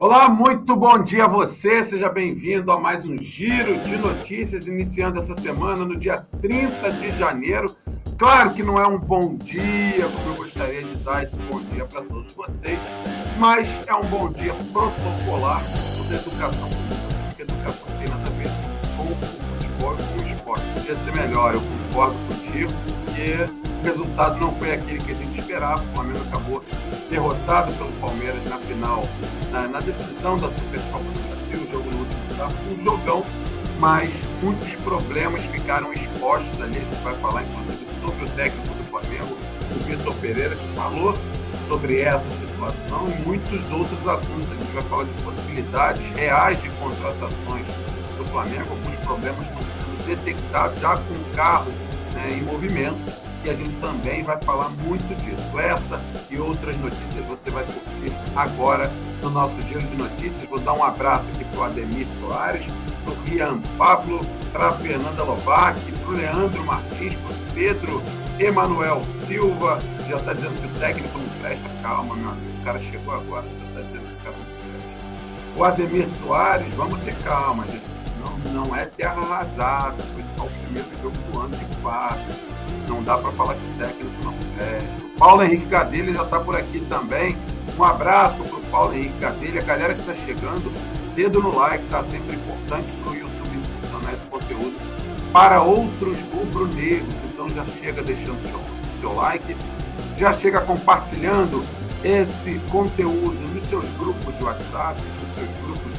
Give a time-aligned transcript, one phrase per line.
[0.00, 1.82] Olá, muito bom dia a você.
[1.82, 7.10] Seja bem-vindo a mais um giro de notícias, iniciando essa semana no dia 30 de
[7.18, 7.74] janeiro.
[8.16, 11.84] Claro que não é um bom dia, como eu gostaria de dar esse bom dia
[11.84, 12.78] para todos vocês,
[13.40, 16.68] mas é um bom dia protocolar sobre educação
[17.38, 18.48] porque educação tem nada a ver
[18.96, 20.64] com o futebol e com o esporte.
[20.74, 23.34] Podia ser melhor, eu concordo contigo, porque
[23.80, 25.82] o resultado não foi aquele que a gente esperava.
[25.82, 26.64] O Flamengo acabou
[27.08, 29.02] derrotado pelo Palmeiras na final,
[29.50, 33.24] na, na decisão da Supercopa do Brasil, o jogo no último sábado, um jogão,
[33.78, 34.10] mas
[34.42, 36.78] muitos problemas ficaram expostos ali.
[36.78, 39.36] A gente vai falar, inclusive, sobre o técnico do Flamengo,
[39.70, 41.14] o Vitor Pereira, que falou
[41.66, 44.50] sobre essa situação e muitos outros assuntos.
[44.50, 47.66] A gente vai falar de possibilidades reais de contratações
[48.16, 51.70] do Flamengo, alguns problemas estão sendo detectados já com o carro
[52.14, 55.58] né, em movimento e a gente também vai falar muito disso.
[55.58, 58.90] Essa e outras notícias você vai curtir agora
[59.22, 60.48] no nosso giro de notícias.
[60.48, 62.64] Vou dar um abraço aqui para o Ademir Soares,
[63.04, 64.20] para o Rian Pablo,
[64.52, 68.02] para a Fernanda Lovac, para o Leandro Martins, para o Pedro
[68.38, 69.78] Emanuel Silva.
[70.08, 71.68] Já está dizendo que o técnico não presta.
[71.82, 72.60] Calma, meu amigo.
[72.60, 75.58] O cara chegou agora, já está dizendo que o cara não presta.
[75.58, 77.97] O Ademir Soares, vamos ter calma, gente.
[78.20, 83.02] Não, não é terra arrasada, foi só o primeiro jogo do ano de fato não
[83.02, 85.04] dá para falar que o técnico não presta.
[85.04, 87.36] O Paulo Henrique Gadelha já está por aqui também.
[87.78, 89.60] Um abraço para o Paulo Henrique Gadelha.
[89.60, 90.72] A galera que está chegando,
[91.14, 94.76] dedo no like, está sempre importante para o YouTube impulsionar esse conteúdo
[95.32, 97.14] para outros rubro-negros.
[97.30, 98.60] Então já chega deixando seu,
[99.00, 99.56] seu like,
[100.16, 101.64] já chega compartilhando
[102.02, 105.97] esse conteúdo nos seus grupos de WhatsApp, nos seus grupos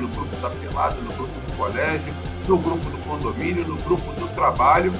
[0.00, 2.14] no grupo da pelada, no grupo do colégio,
[2.48, 4.92] no grupo do condomínio, no grupo do trabalho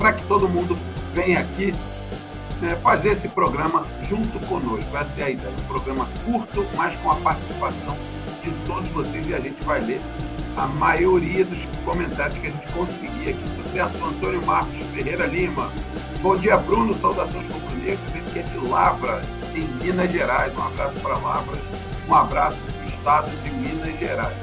[0.00, 0.78] para que todo mundo
[1.14, 1.72] venha aqui
[2.60, 4.96] né, fazer esse programa junto conosco.
[4.96, 5.52] Essa é a ideia.
[5.52, 7.96] Um programa curto, mas com a participação
[8.42, 10.00] de todos vocês e a gente vai ler
[10.56, 13.62] a maioria dos comentários que a gente conseguir aqui.
[13.62, 14.04] Tá certo?
[14.04, 15.70] Antônio Marcos Ferreira Lima.
[16.22, 16.94] Bom dia, Bruno.
[16.94, 18.14] Saudações rubro-negras.
[18.14, 20.56] Ele que é de Lavras, em Minas Gerais.
[20.56, 21.60] Um abraço para Lavras.
[22.08, 22.58] Um abraço
[23.00, 24.36] estado de Minas Gerais.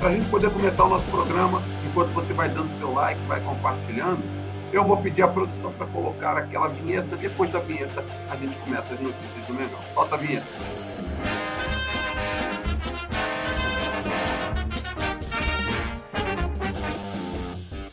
[0.00, 3.40] Para a gente poder começar o nosso programa, enquanto você vai dando seu like, vai
[3.40, 4.22] compartilhando,
[4.72, 7.16] eu vou pedir à produção para colocar aquela vinheta.
[7.16, 9.78] Depois da vinheta, a gente começa as notícias do Mengão.
[9.94, 10.46] Solta a vinheta.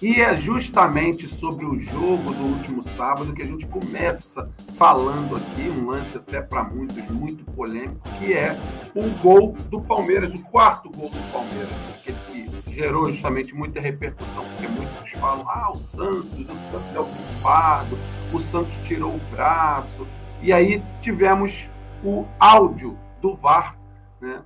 [0.02, 5.70] E é justamente sobre o jogo do último sábado que a gente começa falando aqui,
[5.70, 8.58] um lance até para muitos muito polêmico, que é
[8.96, 12.18] o gol do Palmeiras, o quarto gol do Palmeiras, aquele
[12.64, 17.06] que gerou justamente muita repercussão, porque muitos falam: ah, o Santos, o Santos é o
[17.06, 17.98] culpado,
[18.32, 20.08] o Santos tirou o braço.
[20.42, 21.70] E aí tivemos
[22.06, 23.78] o áudio do VAR,
[24.22, 24.42] né?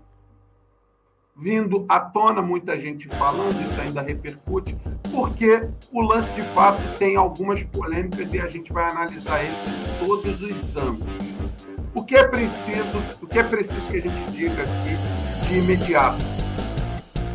[1.35, 4.77] vindo à tona, muita gente falando, isso ainda repercute,
[5.13, 10.05] porque o lance de fato tem algumas polêmicas e a gente vai analisar ele em
[10.05, 11.23] todos os ângulos.
[11.93, 16.17] O que é preciso, o que é preciso que a gente diga aqui de imediato?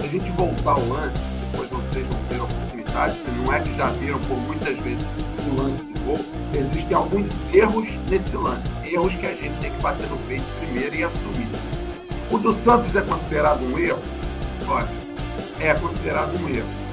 [0.00, 1.18] Se a gente voltar ao lance,
[1.52, 5.06] depois vocês vão ter a oportunidade, se não é que já viram por muitas vezes
[5.48, 6.18] o lance do gol,
[6.58, 10.96] existem alguns erros nesse lance, erros que a gente tem que bater no peito primeiro
[10.96, 11.48] e assumir.
[12.28, 14.02] O do Santos é considerado um erro?
[14.66, 14.88] Olha,
[15.60, 16.87] é considerado um erro.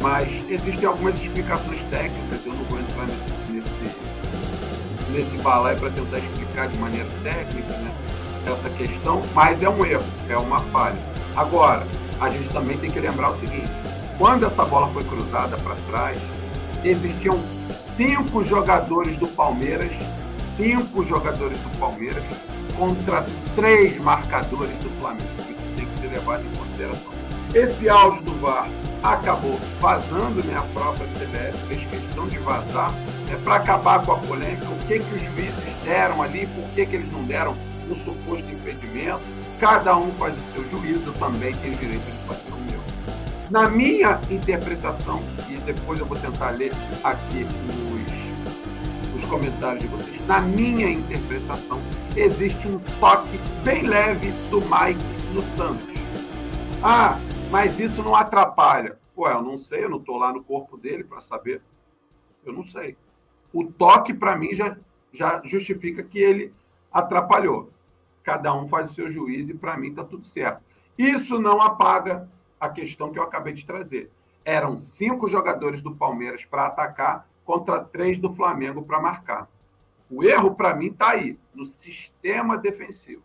[0.00, 3.96] Mas existem algumas explicações técnicas, eu não vou entrar nesse, nesse,
[5.12, 7.92] nesse balai para tentar explicar de maneira técnica né,
[8.46, 10.98] essa questão, mas é um erro, é uma falha.
[11.36, 11.86] Agora,
[12.20, 13.70] a gente também tem que lembrar o seguinte:
[14.18, 16.20] quando essa bola foi cruzada para trás,
[16.82, 19.92] existiam cinco jogadores do Palmeiras,
[20.56, 22.24] cinco jogadores do Palmeiras
[22.76, 25.30] contra três marcadores do Flamengo.
[25.40, 27.19] Isso tem que ser levado em consideração.
[27.54, 28.68] Esse áudio do VAR
[29.02, 30.56] acabou vazando, né?
[30.56, 32.92] A própria CBF fez questão de vazar
[33.28, 34.66] né, para acabar com a polêmica.
[34.66, 37.56] O que, que os juízes deram ali, por que, que eles não deram
[37.90, 39.20] o suposto impedimento.
[39.58, 42.80] Cada um faz o seu juízo, também tem direito de fazer o meu.
[43.50, 46.72] Na minha interpretação, e depois eu vou tentar ler
[47.02, 47.46] aqui
[49.14, 50.26] os comentários de vocês.
[50.26, 51.80] Na minha interpretação,
[52.16, 55.04] existe um toque bem leve do Mike
[55.34, 55.94] no Santos.
[56.82, 57.18] Ah,
[57.50, 58.98] mas isso não atrapalha.
[59.16, 61.60] Ué, eu não sei, eu não estou lá no corpo dele para saber.
[62.44, 62.96] Eu não sei.
[63.52, 64.76] O toque, para mim, já,
[65.12, 66.54] já justifica que ele
[66.92, 67.70] atrapalhou.
[68.22, 70.62] Cada um faz o seu juízo e, para mim, está tudo certo.
[70.96, 74.10] Isso não apaga a questão que eu acabei de trazer.
[74.44, 79.48] Eram cinco jogadores do Palmeiras para atacar contra três do Flamengo para marcar.
[80.08, 83.22] O erro, para mim, está aí, no sistema defensivo.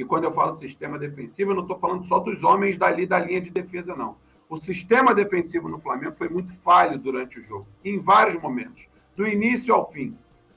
[0.00, 3.18] E quando eu falo sistema defensivo, eu não estou falando só dos homens dali da
[3.18, 4.16] linha de defesa, não.
[4.48, 9.28] O sistema defensivo no Flamengo foi muito falho durante o jogo, em vários momentos, do
[9.28, 10.16] início ao fim.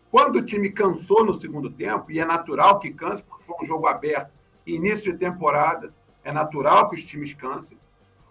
[0.09, 3.65] Quando o time cansou no segundo tempo, e é natural que canse, porque foi um
[3.65, 4.31] jogo aberto,
[4.65, 5.93] início de temporada,
[6.23, 7.77] é natural que os times cansem.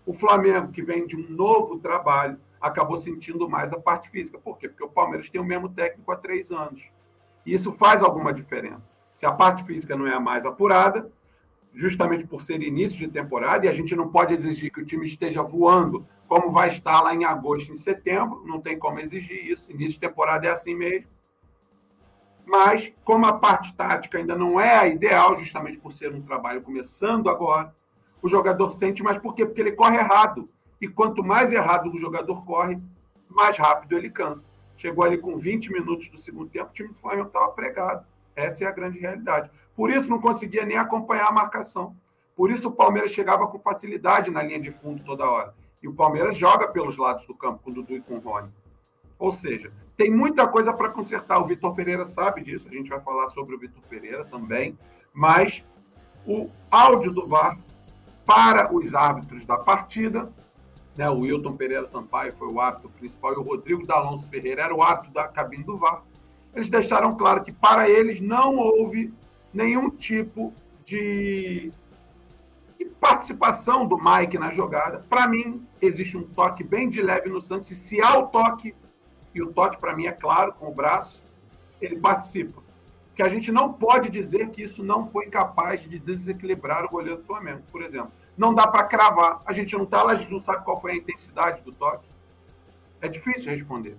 [0.06, 4.38] O Flamengo, que vem de um novo trabalho, acabou sentindo mais a parte física.
[4.38, 4.67] Por quê?
[4.67, 6.91] Porque o Palmeiras tem o mesmo técnico há três anos.
[7.44, 8.94] E isso faz alguma diferença.
[9.23, 11.09] Se a parte física não é a mais apurada,
[11.73, 15.07] justamente por ser início de temporada, e a gente não pode exigir que o time
[15.07, 19.71] esteja voando como vai estar lá em agosto, em setembro, não tem como exigir isso.
[19.71, 21.07] Início de temporada é assim mesmo.
[22.45, 26.61] Mas, como a parte tática ainda não é a ideal, justamente por ser um trabalho
[26.61, 27.73] começando agora,
[28.21, 29.47] o jogador sente, mas por quê?
[29.47, 30.51] Porque ele corre errado.
[30.81, 32.77] E quanto mais errado o jogador corre,
[33.29, 34.51] mais rápido ele cansa.
[34.77, 38.05] Chegou ali com 20 minutos do segundo tempo, o time do Flamengo estava pregado.
[38.34, 39.50] Essa é a grande realidade.
[39.75, 41.96] Por isso não conseguia nem acompanhar a marcação.
[42.37, 45.55] Por isso o Palmeiras chegava com facilidade na linha de fundo toda hora.
[45.82, 48.50] E o Palmeiras joga pelos lados do campo com o Dudu e com o Rony.
[49.19, 51.38] Ou seja, tem muita coisa para consertar.
[51.38, 52.69] O Vitor Pereira sabe disso.
[52.69, 54.79] A gente vai falar sobre o Vitor Pereira também.
[55.12, 55.64] Mas
[56.26, 57.58] o áudio do VAR
[58.25, 60.32] para os árbitros da partida,
[60.96, 64.75] né, o Wilton Pereira Sampaio foi o árbitro principal e o Rodrigo D'Alonso Ferreira era
[64.75, 66.02] o árbitro da cabine do VAR
[66.55, 69.13] eles deixaram claro que para eles não houve
[69.53, 70.53] nenhum tipo
[70.85, 71.73] de,
[72.79, 75.05] de participação do Mike na jogada.
[75.09, 78.75] Para mim, existe um toque bem de leve no Santos, e se há o toque,
[79.35, 81.23] e o toque para mim é claro, com o braço,
[81.81, 82.63] ele participa.
[83.15, 87.19] Que a gente não pode dizer que isso não foi capaz de desequilibrar o goleiro
[87.19, 88.13] do Flamengo, por exemplo.
[88.37, 89.43] Não dá para cravar.
[89.45, 92.09] A gente não está lá, a gente não sabe qual foi a intensidade do toque.
[93.03, 93.97] É difícil responder.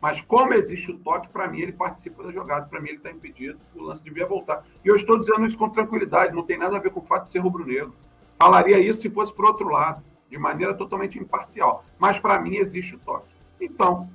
[0.00, 3.10] Mas como existe o toque, para mim ele participa da jogada, para mim ele está
[3.10, 4.62] impedido, o lance devia voltar.
[4.84, 7.24] E eu estou dizendo isso com tranquilidade, não tem nada a ver com o fato
[7.24, 7.94] de ser rubro-negro.
[8.38, 11.84] Falaria isso se fosse por outro lado, de maneira totalmente imparcial.
[11.98, 13.34] Mas para mim existe o toque.
[13.60, 14.10] Então,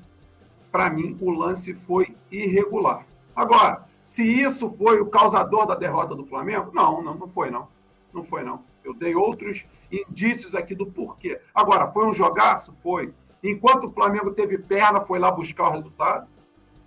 [0.71, 3.05] para mim o lance foi irregular.
[3.35, 7.67] Agora, se isso foi o causador da derrota do Flamengo, não, não, não foi não.
[8.13, 8.63] Não foi não.
[8.83, 11.39] Eu dei outros indícios aqui do porquê.
[11.53, 12.73] Agora, foi um jogaço?
[12.81, 13.13] Foi.
[13.43, 16.27] Enquanto o Flamengo teve perna, foi lá buscar o resultado.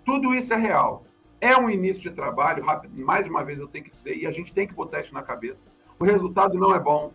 [0.05, 1.03] Tudo isso é real.
[1.41, 4.31] É um início de trabalho, rápido, mais uma vez eu tenho que dizer, e a
[4.31, 5.67] gente tem que botar isso na cabeça.
[5.99, 7.11] O resultado não é bom,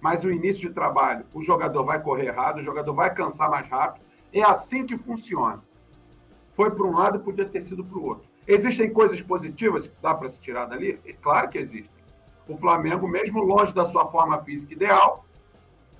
[0.00, 3.68] mas o início de trabalho, o jogador vai correr errado, o jogador vai cansar mais
[3.68, 4.04] rápido.
[4.32, 5.62] É assim que funciona.
[6.52, 8.28] Foi para um lado podia ter sido para o outro.
[8.46, 11.00] Existem coisas positivas que dá para se tirar dali?
[11.06, 11.94] É claro que existem.
[12.46, 15.24] O Flamengo, mesmo longe da sua forma física ideal,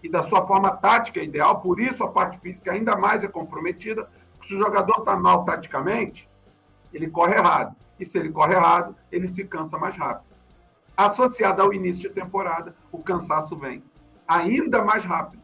[0.04, 4.06] e da sua forma tática ideal, por isso a parte física ainda mais é comprometida,
[4.38, 6.28] se o jogador está mal taticamente,
[6.92, 7.74] ele corre errado.
[7.98, 10.26] E se ele corre errado, ele se cansa mais rápido.
[10.94, 13.82] Associado ao início de temporada, o cansaço vem
[14.28, 15.42] ainda mais rápido,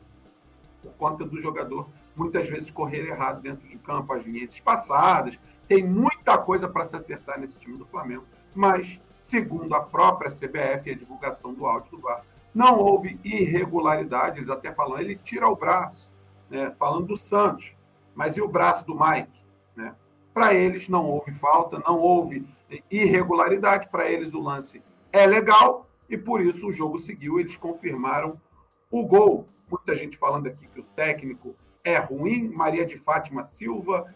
[0.83, 5.41] por conta do jogador muitas vezes correr errado dentro de campo, as linhas espaçadas.
[5.67, 10.91] Tem muita coisa para se acertar nesse time do Flamengo, mas, segundo a própria CBF
[10.91, 12.23] e a divulgação do áudio do VAR,
[12.55, 16.11] não houve irregularidade, eles até falam, ele tira o braço,
[16.49, 17.77] né, falando do Santos,
[18.15, 19.45] mas e o braço do Mike?
[19.77, 19.95] Né?
[20.35, 22.47] Para eles não houve falta, não houve
[22.91, 24.83] irregularidade, para eles o lance
[25.13, 28.41] é legal e por isso o jogo seguiu, eles confirmaram
[28.91, 29.49] o gol.
[29.71, 34.13] Muita gente falando aqui que o técnico é ruim, Maria de Fátima Silva.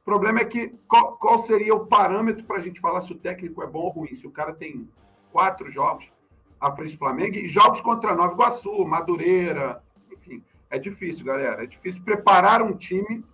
[0.00, 3.18] O problema é que qual, qual seria o parâmetro para a gente falar se o
[3.18, 4.14] técnico é bom ou ruim?
[4.14, 4.88] Se o cara tem
[5.30, 6.10] quatro jogos,
[6.60, 11.64] à frente do Flamengo e jogos contra Nova Iguaçu, Madureira, enfim, é difícil, galera.
[11.64, 13.24] É difícil preparar um time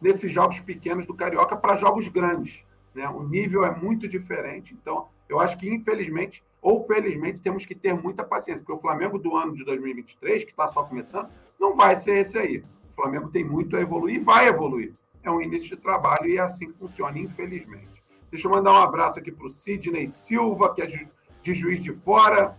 [0.00, 2.64] nesses jogos pequenos do Carioca para jogos grandes.
[2.94, 3.08] Né?
[3.08, 4.74] O nível é muito diferente.
[4.74, 9.18] Então, eu acho que, infelizmente, ou felizmente, temos que ter muita paciência, porque o Flamengo
[9.18, 12.64] do ano de 2023, que está só começando, não vai ser esse aí.
[12.90, 14.94] O Flamengo tem muito a evoluir e vai evoluir.
[15.22, 18.02] É um início de trabalho e é assim que funciona, infelizmente.
[18.30, 21.92] Deixa eu mandar um abraço aqui para o Sidney Silva, que é de Juiz de
[21.92, 22.56] Fora.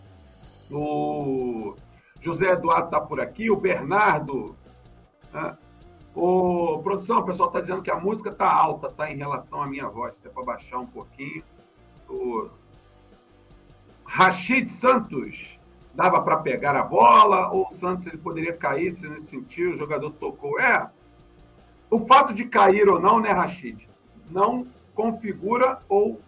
[0.74, 1.76] O
[2.20, 4.56] José Eduardo está por aqui, o Bernardo.
[5.32, 5.58] Né?
[6.16, 9.68] O produção, o pessoal está dizendo que a música está alta, tá em relação à
[9.68, 11.44] minha voz, até para baixar um pouquinho.
[12.10, 12.50] O
[14.06, 15.60] Rachid Santos
[15.94, 19.76] dava para pegar a bola ou o Santos ele poderia cair se não sentiu, o
[19.76, 20.60] jogador tocou.
[20.60, 20.90] É.
[21.90, 23.88] O fato de cair ou não, né, Rachid,
[24.30, 26.22] não configura ou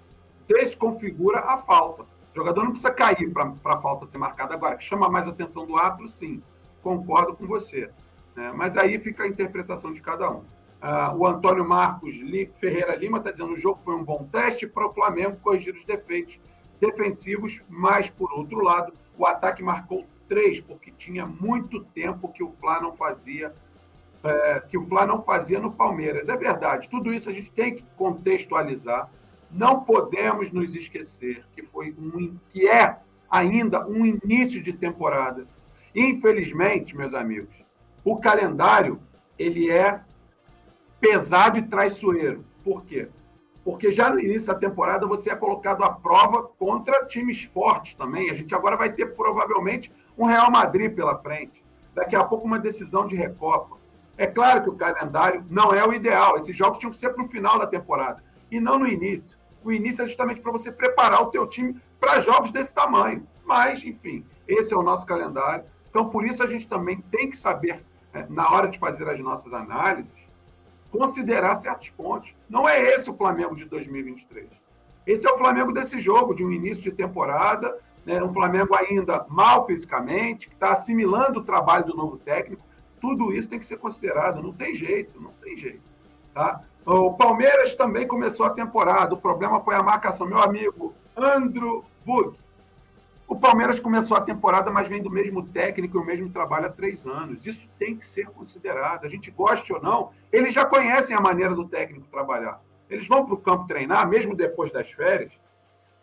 [0.47, 2.05] desconfigura a falta.
[2.35, 4.53] O jogador não precisa cair para a falta ser marcada.
[4.53, 6.43] Agora, que chama mais atenção do árbitro, sim,
[6.83, 7.89] concordo com você.
[8.35, 8.51] Né?
[8.53, 10.39] Mas aí fica a interpretação de cada um.
[10.83, 12.13] Uh, o Antônio Marcos
[12.59, 15.85] Ferreira Lima está dizendo o jogo foi um bom teste para o Flamengo corrigir os
[15.85, 16.37] defeitos
[16.79, 22.51] defensivos, mas, por outro lado, o ataque marcou três, porque tinha muito tempo que o
[22.59, 23.55] Fla não fazia,
[24.21, 26.27] é, que o Fla não fazia no Palmeiras.
[26.27, 29.09] É verdade, tudo isso a gente tem que contextualizar.
[29.55, 32.97] Não podemos nos esquecer que foi um que é
[33.31, 35.47] ainda um início de temporada.
[35.95, 37.63] Infelizmente, meus amigos,
[38.03, 38.99] o calendário
[39.39, 40.01] ele é
[40.99, 42.43] pesado e traiçoeiro.
[42.65, 43.07] Por quê?
[43.63, 48.29] Porque já no início da temporada você é colocado à prova contra times fortes também.
[48.29, 51.63] A gente agora vai ter provavelmente um Real Madrid pela frente.
[51.93, 53.77] Daqui a pouco uma decisão de Recopa.
[54.17, 56.35] É claro que o calendário não é o ideal.
[56.37, 58.21] Esses jogos tinham que ser para o final da temporada
[58.51, 59.37] e não no início.
[59.65, 63.27] O início é justamente para você preparar o teu time para jogos desse tamanho.
[63.43, 65.65] Mas, enfim, esse é o nosso calendário.
[65.89, 69.19] Então, por isso a gente também tem que saber, é, na hora de fazer as
[69.19, 70.13] nossas análises,
[70.91, 72.35] considerar certos pontos.
[72.47, 74.47] Não é esse o Flamengo de 2023.
[75.07, 78.23] Esse é o Flamengo desse jogo, de um início de temporada, né?
[78.23, 82.63] um Flamengo ainda mal fisicamente, que está assimilando o trabalho do novo técnico.
[83.01, 85.94] Tudo isso tem que ser considerado, não tem jeito, não tem jeito.
[86.35, 86.61] Tá?
[86.85, 90.27] O Palmeiras também começou a temporada, o problema foi a marcação.
[90.27, 92.37] Meu amigo Andro Bug,
[93.25, 96.69] o Palmeiras começou a temporada, mas vem do mesmo técnico e o mesmo trabalho há
[96.69, 97.45] três anos.
[97.45, 99.05] Isso tem que ser considerado.
[99.05, 102.61] A gente goste ou não, eles já conhecem a maneira do técnico trabalhar.
[102.89, 105.31] Eles vão para o campo treinar, mesmo depois das férias.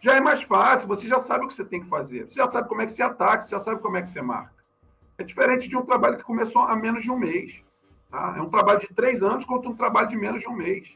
[0.00, 2.24] Já é mais fácil, você já sabe o que você tem que fazer.
[2.24, 4.22] Você já sabe como é que se ataca, você já sabe como é que você
[4.22, 4.64] marca.
[5.18, 7.62] É diferente de um trabalho que começou há menos de um mês.
[8.12, 8.34] Tá?
[8.36, 10.94] É um trabalho de três anos contra um trabalho de menos de um mês.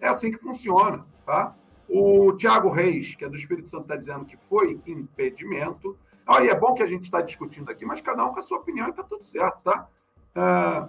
[0.00, 1.04] É assim que funciona.
[1.26, 1.52] Tá?
[1.88, 5.98] O Tiago Reis, que é do Espírito Santo, está dizendo que foi impedimento.
[6.24, 8.58] Aí é bom que a gente está discutindo aqui, mas cada um com a sua
[8.58, 9.88] opinião e está tudo certo, tá?
[10.34, 10.88] Ah,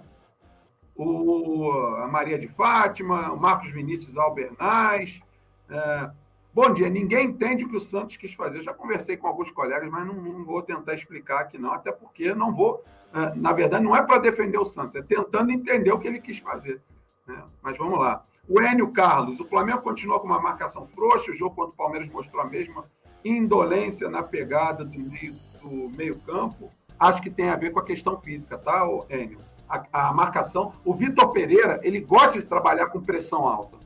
[0.94, 5.20] o, a Maria de Fátima, o Marcos Vinícius Albernaz.
[5.68, 6.12] Ah,
[6.54, 8.58] bom dia, ninguém entende o que o Santos quis fazer.
[8.58, 11.90] Eu já conversei com alguns colegas, mas não, não, vou tentar explicar aqui, não, até
[11.90, 12.84] porque não vou.
[13.18, 16.20] Ah, na verdade, não é para defender o Santos, é tentando entender o que ele
[16.20, 16.82] quis fazer.
[17.26, 17.42] Né?
[17.62, 18.22] Mas vamos lá.
[18.46, 22.10] O Enio Carlos, o Flamengo continua com uma marcação frouxa, o jogo contra o Palmeiras
[22.10, 22.84] mostrou a mesma
[23.24, 26.70] indolência na pegada do meio, do meio campo.
[27.00, 29.40] Acho que tem a ver com a questão física, tá, Enio?
[29.66, 30.74] A, a marcação.
[30.84, 33.78] O Vitor Pereira, ele gosta de trabalhar com pressão alta,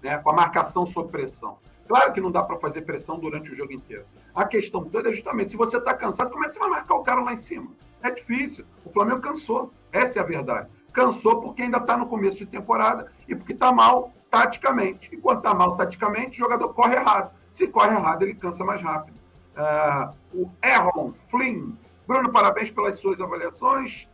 [0.00, 0.16] né?
[0.18, 1.58] com a marcação sob pressão.
[1.88, 4.04] Claro que não dá para fazer pressão durante o jogo inteiro.
[4.32, 6.94] A questão toda é justamente, se você está cansado, como é que você vai marcar
[6.94, 7.72] o cara lá em cima?
[8.02, 8.64] É difícil.
[8.84, 9.72] O Flamengo cansou.
[9.92, 13.72] Essa é a verdade cansou porque ainda está no começo de temporada e porque está
[13.72, 15.10] mal taticamente.
[15.12, 17.32] E quando está mal taticamente, o jogador corre errado.
[17.50, 19.18] Se corre errado, ele cansa mais rápido.
[19.56, 21.72] Uh, o Erron Flynn.
[22.06, 24.08] Bruno, parabéns pelas suas avaliações.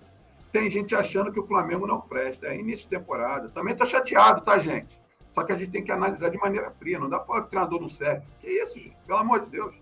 [0.53, 2.47] Tem gente achando que o Flamengo não presta.
[2.47, 3.49] É início de temporada.
[3.51, 5.01] Também estou chateado, tá, gente?
[5.31, 6.99] Só que a gente tem que analisar de maneira fria.
[6.99, 8.25] Não dá para o treinador não serve.
[8.41, 8.97] Que isso, gente?
[9.07, 9.75] Pelo amor de Deus.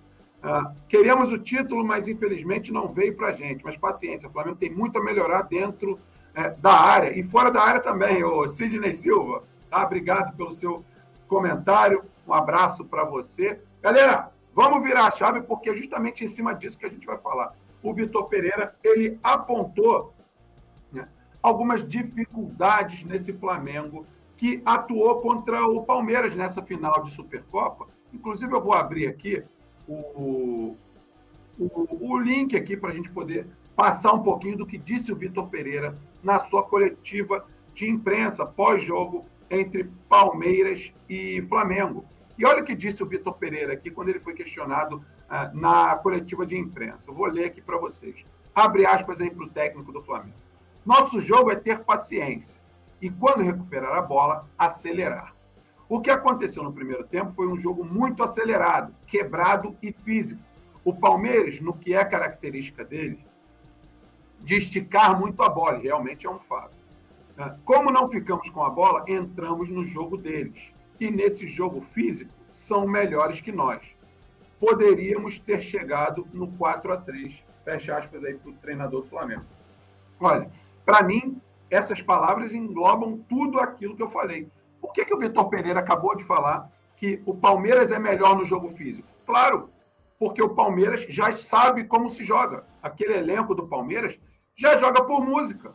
[0.89, 3.65] Queríamos o título, mas infelizmente não veio para a gente.
[3.65, 5.99] Mas paciência, o Flamengo tem muito a melhorar dentro
[6.35, 9.45] é, da área e fora da área também, o Sidney Silva.
[9.71, 9.85] Tá?
[9.85, 10.85] Obrigado pelo seu
[11.27, 12.05] comentário.
[12.27, 13.61] Um abraço para você.
[13.83, 17.19] Galera, vamos virar a chave, porque é justamente em cima disso que a gente vai
[17.19, 17.55] falar.
[17.83, 20.15] O Vitor Pereira, ele apontou
[20.93, 21.09] né,
[21.43, 27.87] algumas dificuldades nesse Flamengo que atuou contra o Palmeiras nessa final de Supercopa.
[28.13, 29.43] Inclusive, eu vou abrir aqui
[29.89, 30.77] o,
[31.59, 35.17] o, o link aqui para a gente poder passar um pouquinho do que disse o
[35.17, 42.05] Vitor Pereira na sua coletiva de imprensa pós-jogo entre Palmeiras e Flamengo.
[42.39, 45.97] E olha o que disse o Vitor Pereira aqui quando ele foi questionado ah, na
[45.97, 47.11] coletiva de imprensa.
[47.11, 48.25] Eu vou ler aqui para vocês.
[48.55, 50.37] Abre aspas aí para o técnico do Flamengo.
[50.85, 52.61] Nosso jogo é ter paciência
[53.01, 55.34] e, quando recuperar a bola, acelerar.
[55.95, 60.43] O que aconteceu no primeiro tempo foi um jogo muito acelerado, quebrado e físico.
[60.85, 63.25] O Palmeiras, no que é característica dele,
[64.41, 66.75] de esticar muito a bola, realmente é um fato.
[67.37, 67.57] Né?
[67.65, 70.73] Como não ficamos com a bola, entramos no jogo deles.
[70.99, 73.97] E nesse jogo físico, são melhores que nós.
[74.59, 79.45] Poderíamos ter chegado no 4 a 3 Fecha aspas aí para o treinador do Flamengo.
[80.19, 80.51] Olha,
[80.85, 84.51] para mim, essas palavras englobam tudo aquilo que eu falei.
[84.85, 88.45] Por que, que o Vitor Pereira acabou de falar que o Palmeiras é melhor no
[88.45, 89.09] jogo físico?
[89.25, 89.71] Claro,
[90.19, 92.67] porque o Palmeiras já sabe como se joga.
[92.83, 94.21] Aquele elenco do Palmeiras
[94.55, 95.75] já joga por música.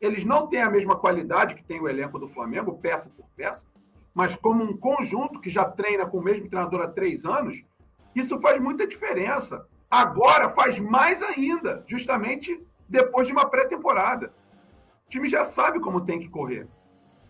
[0.00, 3.68] Eles não têm a mesma qualidade que tem o elenco do Flamengo, peça por peça,
[4.12, 7.62] mas como um conjunto que já treina com o mesmo treinador há três anos,
[8.12, 9.68] isso faz muita diferença.
[9.88, 14.34] Agora faz mais ainda, justamente depois de uma pré-temporada.
[15.06, 16.66] O time já sabe como tem que correr.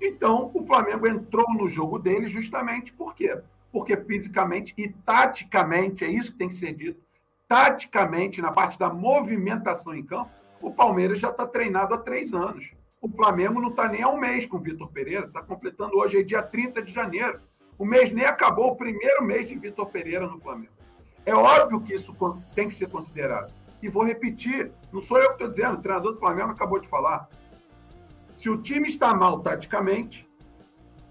[0.03, 3.41] Então, o Flamengo entrou no jogo dele justamente por quê?
[3.73, 7.01] porque fisicamente e taticamente, é isso que tem que ser dito,
[7.49, 10.31] taticamente, na parte da movimentação em campo,
[10.61, 12.75] o Palmeiras já está treinado há três anos.
[13.01, 16.21] O Flamengo não está nem há um mês com o Vitor Pereira, está completando hoje,
[16.21, 17.41] é dia 30 de janeiro.
[17.77, 20.73] O mês nem acabou, o primeiro mês de Vitor Pereira no Flamengo.
[21.27, 22.15] É óbvio que isso
[22.55, 23.53] tem que ser considerado.
[23.83, 26.87] E vou repetir, não sou eu que estou dizendo, o treinador do Flamengo acabou de
[26.87, 27.29] falar.
[28.43, 30.29] Se o time está mal taticamente,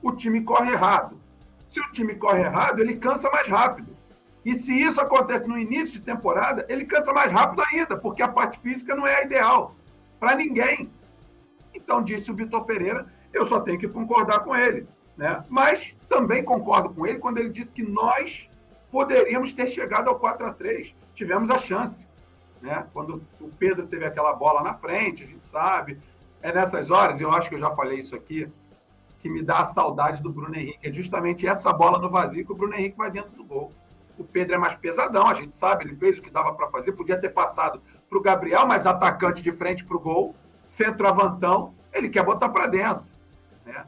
[0.03, 1.17] o time corre errado.
[1.69, 3.95] Se o time corre errado, ele cansa mais rápido.
[4.43, 8.27] E se isso acontece no início de temporada, ele cansa mais rápido ainda, porque a
[8.27, 9.73] parte física não é a ideal
[10.19, 10.91] para ninguém.
[11.73, 14.85] Então, disse o Vitor Pereira, eu só tenho que concordar com ele.
[15.15, 15.41] Né?
[15.47, 18.50] Mas também concordo com ele quando ele disse que nós
[18.91, 22.05] poderíamos ter chegado ao 4 a 3 Tivemos a chance.
[22.61, 22.85] Né?
[22.91, 25.97] Quando o Pedro teve aquela bola na frente, a gente sabe.
[26.41, 28.51] É nessas horas, eu acho que eu já falei isso aqui,
[29.19, 30.88] que me dá a saudade do Bruno Henrique.
[30.88, 33.71] É justamente essa bola no vazio que o Bruno Henrique vai dentro do gol.
[34.17, 36.91] O Pedro é mais pesadão, a gente sabe, ele fez o que dava para fazer,
[36.93, 42.10] podia ter passado para o Gabriel, mas atacante de frente para o gol, centroavantão, ele
[42.10, 43.05] quer botar para dentro.
[43.65, 43.86] Né?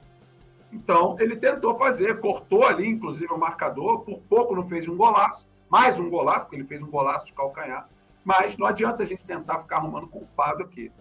[0.71, 5.47] Então, ele tentou fazer, cortou ali, inclusive, o marcador, por pouco não fez um golaço,
[5.69, 7.87] mais um golaço, porque ele fez um golaço de calcanhar,
[8.23, 10.91] mas não adianta a gente tentar ficar arrumando culpado aqui.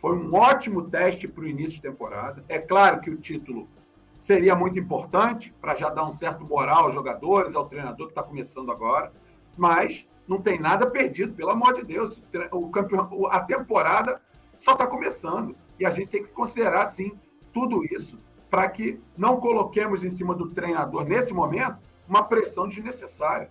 [0.00, 2.44] Foi um ótimo teste para o início de temporada.
[2.48, 3.68] É claro que o título
[4.16, 8.22] seria muito importante para já dar um certo moral aos jogadores, ao treinador que está
[8.22, 9.12] começando agora,
[9.56, 12.22] mas não tem nada perdido, pelo amor de Deus.
[12.52, 14.20] O campeão, a temporada
[14.58, 17.12] só está começando e a gente tem que considerar, sim,
[17.52, 18.18] tudo isso
[18.50, 21.78] para que não coloquemos em cima do treinador, nesse momento,
[22.08, 23.48] uma pressão desnecessária.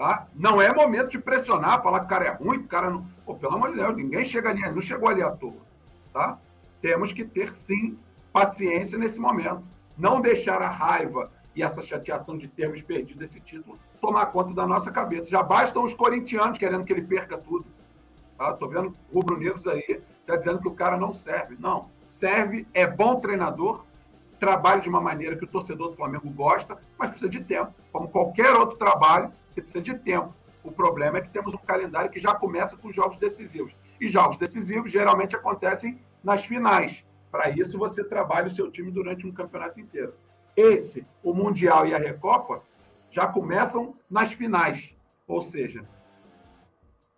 [0.00, 0.26] Tá?
[0.34, 3.04] Não é momento de pressionar, falar que o cara é ruim, o cara não.
[3.26, 5.60] Pô, pelo amor de Deus, ninguém chega ali, não chegou ali à toa.
[6.10, 6.38] Tá?
[6.80, 7.98] Temos que ter, sim,
[8.32, 9.68] paciência nesse momento.
[9.98, 14.66] Não deixar a raiva e essa chateação de termos perdido esse título tomar conta da
[14.66, 15.28] nossa cabeça.
[15.28, 17.66] Já bastam os corintianos querendo que ele perca tudo.
[18.38, 18.54] Tá?
[18.54, 21.58] Tô vendo rubro-negros aí já dizendo que o cara não serve.
[21.60, 23.84] Não, serve, é bom treinador,
[24.40, 27.72] trabalha de uma maneira que o torcedor do Flamengo gosta, mas precisa de tempo.
[27.92, 30.34] Como qualquer outro trabalho, você precisa de tempo.
[30.64, 33.72] O problema é que temos um calendário que já começa com jogos decisivos.
[34.00, 37.04] E jogos decisivos geralmente acontecem nas finais.
[37.30, 40.14] Para isso, você trabalha o seu time durante um campeonato inteiro.
[40.56, 42.62] Esse, o Mundial e a Recopa,
[43.10, 44.96] já começam nas finais.
[45.26, 45.84] Ou seja,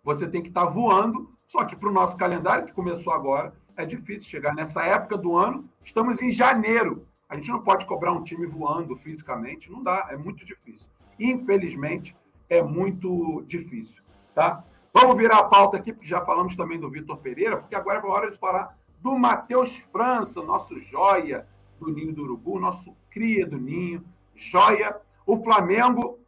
[0.03, 3.85] você tem que estar voando, só que para o nosso calendário, que começou agora, é
[3.85, 5.69] difícil chegar nessa época do ano.
[5.83, 7.07] Estamos em janeiro.
[7.33, 10.87] A gente não pode cobrar um time voando fisicamente, não dá, é muito difícil.
[11.19, 12.15] Infelizmente,
[12.47, 14.03] é muito difícil,
[14.35, 14.63] tá?
[14.93, 18.05] Vamos virar a pauta aqui, porque já falamos também do Vitor Pereira, porque agora é
[18.05, 21.47] hora de falar do Matheus França, nosso joia
[21.79, 24.95] do Ninho do Urubu, nosso cria do Ninho, joia.
[25.25, 26.19] O Flamengo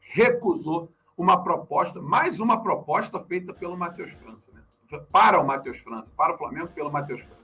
[0.00, 4.60] recusou uma proposta, mais uma proposta feita pelo Matheus França, né?
[5.10, 7.35] para o Matheus França, para o Flamengo pelo Matheus França.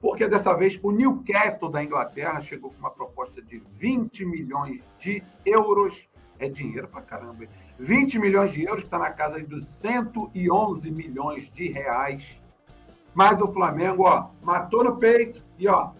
[0.00, 5.22] Porque dessa vez o Newcastle da Inglaterra chegou com uma proposta de 20 milhões de
[5.44, 6.08] euros.
[6.38, 7.46] É dinheiro pra caramba.
[7.78, 12.40] 20 milhões de euros, que está na casa dos 111 milhões de reais
[13.18, 15.90] mas o Flamengo, ó, matou no peito e, ó,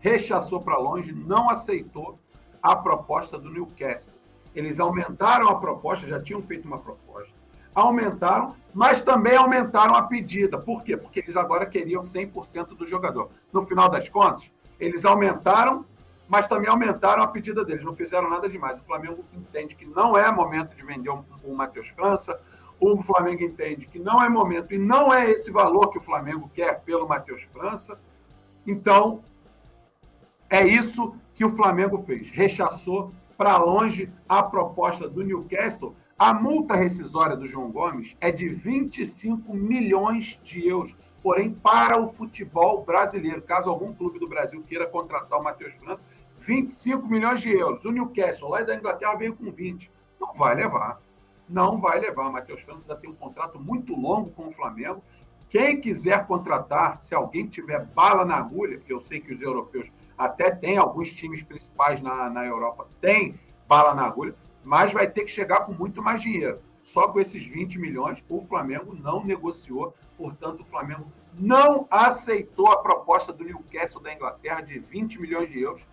[0.00, 2.18] rechaçou para longe, não aceitou
[2.62, 4.12] a proposta do Newcastle.
[4.54, 7.34] Eles aumentaram a proposta, já tinham feito uma proposta,
[7.74, 10.58] aumentaram, mas também aumentaram a pedida.
[10.58, 10.96] Por quê?
[10.96, 13.30] Porque eles agora queriam 100% do jogador.
[13.52, 15.84] No final das contas, eles aumentaram,
[16.28, 18.78] mas também aumentaram a pedida deles, não fizeram nada demais.
[18.78, 22.38] O Flamengo entende que não é momento de vender o um, um Matheus França,
[22.80, 26.48] o Flamengo entende que não é momento e não é esse valor que o Flamengo
[26.54, 27.98] quer pelo Matheus França.
[28.66, 29.20] Então,
[30.48, 32.30] é isso que o Flamengo fez.
[32.30, 35.94] Rechaçou para longe a proposta do Newcastle.
[36.18, 40.96] A multa rescisória do João Gomes é de 25 milhões de euros.
[41.22, 46.04] Porém, para o futebol brasileiro, caso algum clube do Brasil queira contratar o Matheus França,
[46.38, 47.84] 25 milhões de euros.
[47.84, 49.90] O Newcastle, lá da Inglaterra, veio com 20.
[50.20, 51.00] Não vai levar
[51.48, 52.30] não vai levar.
[52.30, 55.02] Matheus França ainda tem um contrato muito longo com o Flamengo.
[55.48, 59.90] Quem quiser contratar, se alguém tiver bala na agulha, porque eu sei que os europeus
[60.16, 65.24] até têm, alguns times principais na, na Europa têm bala na agulha, mas vai ter
[65.24, 66.60] que chegar com muito mais dinheiro.
[66.82, 71.06] Só com esses 20 milhões, o Flamengo não negociou, portanto, o Flamengo
[71.38, 75.86] não aceitou a proposta do Newcastle da Inglaterra de 20 milhões de euros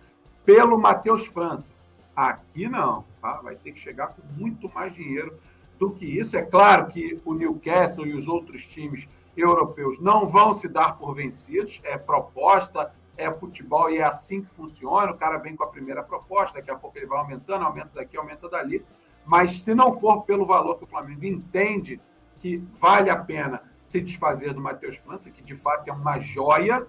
[0.44, 1.74] pelo Matheus França.
[2.14, 3.40] Aqui não, tá?
[3.42, 5.38] vai ter que chegar com muito mais dinheiro
[5.78, 6.36] do que isso.
[6.36, 11.14] É claro que o Newcastle e os outros times europeus não vão se dar por
[11.14, 15.12] vencidos, é proposta, é futebol e é assim que funciona.
[15.12, 18.16] O cara vem com a primeira proposta, daqui a pouco ele vai aumentando, aumenta daqui,
[18.16, 18.84] aumenta dali.
[19.24, 22.00] Mas se não for pelo valor que o Flamengo entende
[22.38, 26.86] que vale a pena se desfazer do Matheus França, que de fato é uma joia,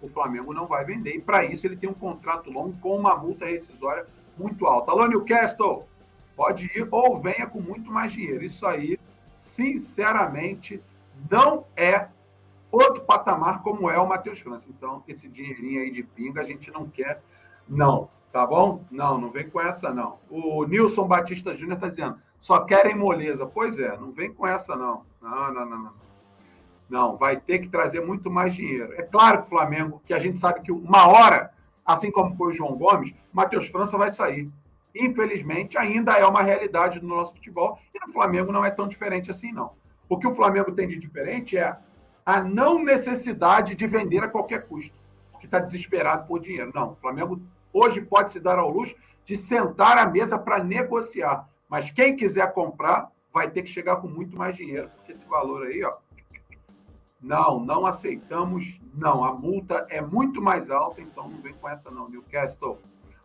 [0.00, 1.14] o Flamengo não vai vender.
[1.14, 4.92] E para isso ele tem um contrato longo com uma multa rescisória muito alta.
[4.92, 5.86] Alô, Newcastle,
[6.36, 8.44] pode ir ou venha com muito mais dinheiro.
[8.44, 8.98] Isso aí,
[9.32, 10.82] sinceramente,
[11.30, 12.08] não é
[12.70, 14.66] outro patamar como é o Matheus França.
[14.68, 17.22] Então, esse dinheirinho aí de pinga a gente não quer,
[17.68, 18.08] não.
[18.32, 18.84] Tá bom?
[18.90, 20.18] Não, não vem com essa, não.
[20.28, 23.46] O Nilson Batista Júnior está dizendo, só querem moleza.
[23.46, 25.04] Pois é, não vem com essa, não.
[25.22, 25.92] Não, não, não, não.
[26.88, 28.92] Não, vai ter que trazer muito mais dinheiro.
[28.92, 31.50] É claro que o Flamengo, que a gente sabe que uma hora,
[31.84, 34.50] assim como foi o João Gomes, Matheus França vai sair.
[34.94, 39.30] Infelizmente, ainda é uma realidade do nosso futebol e no Flamengo não é tão diferente
[39.30, 39.72] assim, não.
[40.08, 41.76] O que o Flamengo tem de diferente é
[42.26, 44.98] a não necessidade de vender a qualquer custo,
[45.30, 46.72] porque está desesperado por dinheiro.
[46.74, 47.40] Não, o Flamengo
[47.72, 51.48] hoje pode se dar ao luxo de sentar à mesa para negociar.
[51.68, 55.66] Mas quem quiser comprar vai ter que chegar com muito mais dinheiro, porque esse valor
[55.68, 55.94] aí, ó.
[57.22, 59.24] Não, não aceitamos, não.
[59.24, 62.78] A multa é muito mais alta, então não vem com essa, não, Newcastle.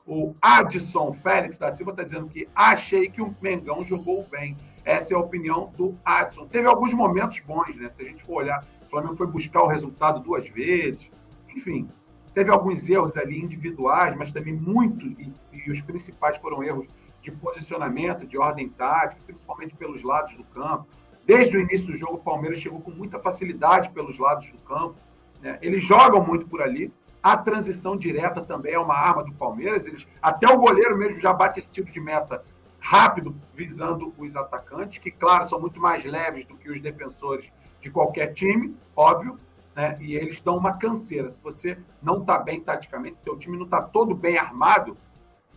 [0.06, 4.58] O Adson Félix da Silva está dizendo que achei que o Mengão jogou bem.
[4.84, 6.48] Essa é a opinião do Adson.
[6.48, 7.90] Teve alguns momentos bons, né?
[7.90, 11.10] Se a gente for olhar, Flamengo foi buscar o resultado duas vezes.
[11.49, 11.89] Enfim,
[12.34, 16.88] teve alguns erros ali individuais, mas também muito, e, e os principais foram erros
[17.21, 20.88] de posicionamento, de ordem tática, principalmente pelos lados do campo.
[21.25, 24.95] Desde o início do jogo, o Palmeiras chegou com muita facilidade pelos lados do campo.
[25.41, 25.58] Né?
[25.62, 26.91] Eles jogam muito por ali.
[27.23, 29.86] A transição direta também é uma arma do Palmeiras.
[29.88, 32.43] Eles, até o goleiro mesmo já bate esse tipo de meta
[32.80, 37.51] rápido, visando os atacantes, que, claro, são muito mais leves do que os defensores
[37.82, 39.38] de qualquer time, óbvio.
[39.76, 39.98] Né?
[40.00, 41.30] E eles dão uma canseira.
[41.30, 44.96] Se você não está bem taticamente, seu time não está todo bem armado,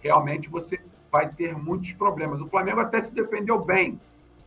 [0.00, 0.80] realmente você
[1.12, 2.40] vai ter muitos problemas.
[2.40, 4.00] O Flamengo até se defendeu bem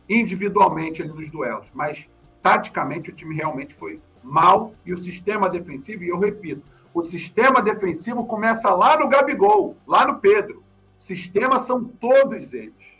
[0.08, 2.08] individualmente ali nos duelos, mas
[2.42, 6.62] taticamente o time realmente foi mal e o sistema defensivo, e eu repito,
[6.92, 10.62] o sistema defensivo começa lá no Gabigol, lá no Pedro.
[10.98, 12.98] Sistemas são todos eles.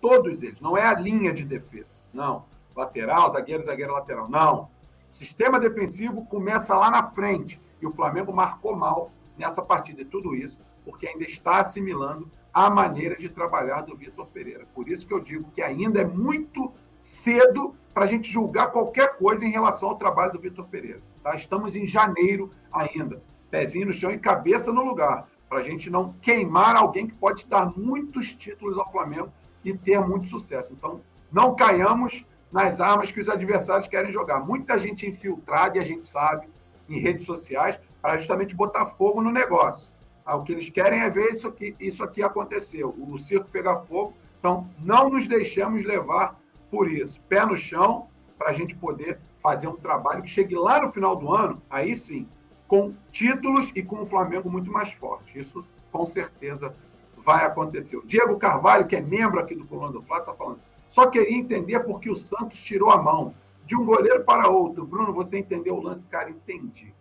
[0.00, 0.60] Todos eles.
[0.60, 1.98] Não é a linha de defesa.
[2.12, 2.44] Não.
[2.74, 4.28] Lateral, zagueiro, zagueiro, lateral.
[4.28, 4.64] Não.
[5.08, 7.60] O sistema defensivo começa lá na frente.
[7.80, 10.02] E o Flamengo marcou mal nessa partida.
[10.02, 14.66] E tudo isso porque ainda está assimilando a maneira de trabalhar do Vitor Pereira.
[14.74, 19.16] Por isso que eu digo que ainda é muito cedo para a gente julgar qualquer
[19.16, 21.02] coisa em relação ao trabalho do Vitor Pereira.
[21.22, 21.34] Tá?
[21.34, 26.14] Estamos em janeiro ainda, pezinho no chão e cabeça no lugar, para a gente não
[26.20, 29.32] queimar alguém que pode dar muitos títulos ao Flamengo
[29.64, 30.72] e ter muito sucesso.
[30.72, 34.40] Então, não caiamos nas armas que os adversários querem jogar.
[34.40, 36.48] Muita gente infiltrada, e a gente sabe,
[36.88, 39.90] em redes sociais, para justamente botar fogo no negócio.
[40.24, 43.80] Ah, o que eles querem é ver isso aqui, isso aqui aconteceu, o circo pegar
[43.80, 44.14] fogo.
[44.38, 46.38] Então, não nos deixamos levar
[46.70, 47.20] por isso.
[47.22, 51.16] Pé no chão, para a gente poder fazer um trabalho que chegue lá no final
[51.16, 52.28] do ano, aí sim,
[52.68, 55.38] com títulos e com o Flamengo muito mais forte.
[55.38, 56.74] Isso, com certeza,
[57.16, 57.96] vai acontecer.
[57.96, 60.60] O Diego Carvalho, que é membro aqui do Coluna do Flá, está falando.
[60.92, 64.84] Só queria entender por que o Santos tirou a mão de um goleiro para outro.
[64.84, 66.06] Bruno, você entendeu o lance?
[66.06, 66.92] Cara, entendi.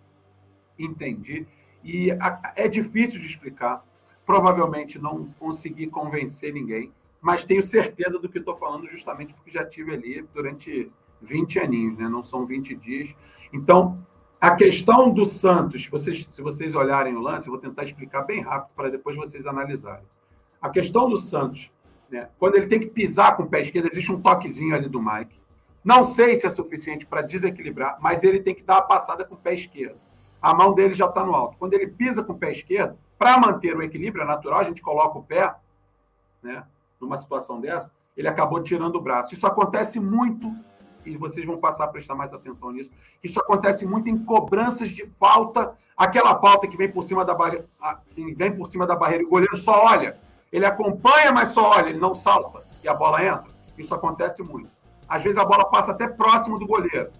[0.79, 1.45] Entendi.
[1.83, 2.07] E
[2.55, 3.83] é difícil de explicar.
[4.25, 9.65] Provavelmente não consegui convencer ninguém, mas tenho certeza do que estou falando, justamente porque já
[9.65, 10.89] tive ali durante
[11.21, 12.07] 20 aninhos, né?
[12.07, 13.13] não são 20 dias.
[13.51, 14.01] Então,
[14.39, 18.39] a questão do Santos, vocês, se vocês olharem o lance, eu vou tentar explicar bem
[18.39, 20.05] rápido para depois vocês analisarem.
[20.61, 21.69] A questão do Santos,
[22.11, 22.29] né?
[22.37, 25.39] quando ele tem que pisar com o pé esquerdo, existe um toquezinho ali do Mike.
[25.83, 29.33] Não sei se é suficiente para desequilibrar, mas ele tem que dar a passada com
[29.33, 29.97] o pé esquerdo
[30.41, 31.57] a mão dele já está no alto.
[31.57, 34.81] Quando ele pisa com o pé esquerdo, para manter o equilíbrio é natural, a gente
[34.81, 35.53] coloca o pé,
[36.41, 36.65] né,
[36.99, 39.33] numa situação dessa, ele acabou tirando o braço.
[39.33, 40.51] Isso acontece muito,
[41.05, 42.89] e vocês vão passar a prestar mais atenção nisso.
[43.23, 47.67] Isso acontece muito em cobranças de falta, aquela falta que vem por cima da barreira,
[48.35, 50.19] vem por cima da barreira, e o goleiro só olha.
[50.51, 53.51] Ele acompanha, mas só olha, ele não salta e a bola entra.
[53.77, 54.69] Isso acontece muito.
[55.07, 57.11] Às vezes a bola passa até próximo do goleiro.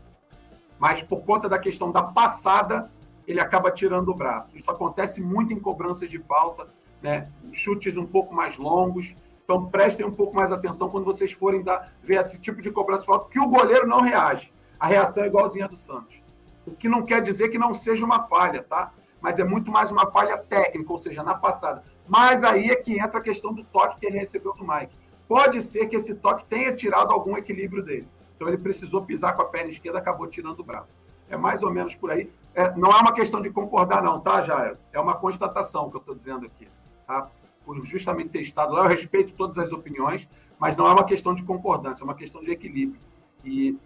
[0.77, 2.91] Mas por conta da questão da passada,
[3.27, 4.57] ele acaba tirando o braço.
[4.57, 6.67] Isso acontece muito em cobranças de falta,
[7.01, 7.29] né?
[7.51, 9.15] chutes um pouco mais longos.
[9.43, 13.01] Então prestem um pouco mais atenção quando vocês forem dar, ver esse tipo de cobrança
[13.01, 14.53] de falta, que o goleiro não reage.
[14.79, 16.21] A reação é igualzinha do Santos.
[16.65, 18.91] O que não quer dizer que não seja uma falha, tá?
[19.19, 21.83] Mas é muito mais uma falha técnica, ou seja, na passada.
[22.11, 24.93] Mas aí é que entra a questão do toque que ele recebeu do Mike.
[25.29, 28.05] Pode ser que esse toque tenha tirado algum equilíbrio dele.
[28.35, 31.01] Então ele precisou pisar com a perna esquerda, acabou tirando o braço.
[31.29, 32.29] É mais ou menos por aí.
[32.53, 34.77] É, não é uma questão de concordar, não, tá, Jair?
[34.91, 36.67] É uma constatação que eu estou dizendo aqui.
[37.07, 37.29] Tá?
[37.63, 40.27] Por justamente ter estado lá, eu respeito todas as opiniões,
[40.59, 42.99] mas não é uma questão de concordância, é uma questão de equilíbrio.
[43.45, 43.77] E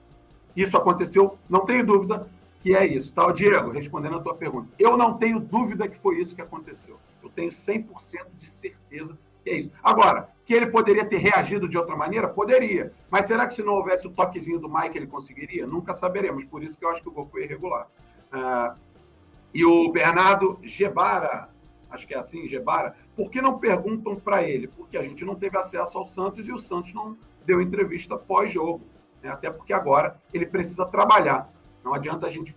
[0.55, 2.27] isso aconteceu, não tenho dúvida
[2.59, 3.13] que é isso.
[3.13, 4.67] Tá, Diego, respondendo a tua pergunta.
[4.79, 6.97] Eu não tenho dúvida que foi isso que aconteceu.
[7.25, 9.71] Eu tenho 100% de certeza que é isso.
[9.83, 12.27] Agora, que ele poderia ter reagido de outra maneira?
[12.27, 12.91] Poderia.
[13.09, 15.67] Mas será que se não houvesse o toquezinho do Mike ele conseguiria?
[15.67, 16.43] Nunca saberemos.
[16.43, 17.87] Por isso que eu acho que o gol foi irregular.
[18.33, 18.75] Uh,
[19.53, 21.49] e o Bernardo Gebara,
[21.89, 24.67] acho que é assim, Gebara, por que não perguntam para ele?
[24.67, 28.81] Porque a gente não teve acesso ao Santos e o Santos não deu entrevista pós-jogo.
[29.21, 29.29] Né?
[29.29, 31.53] Até porque agora ele precisa trabalhar.
[31.83, 32.55] Não adianta a gente.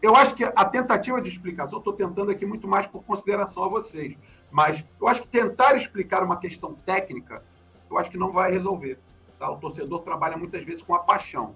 [0.00, 3.68] Eu acho que a tentativa de explicação, estou tentando aqui muito mais por consideração a
[3.68, 4.16] vocês,
[4.50, 7.42] mas eu acho que tentar explicar uma questão técnica,
[7.90, 8.98] eu acho que não vai resolver.
[9.38, 9.50] Tá?
[9.50, 11.54] O torcedor trabalha muitas vezes com a paixão,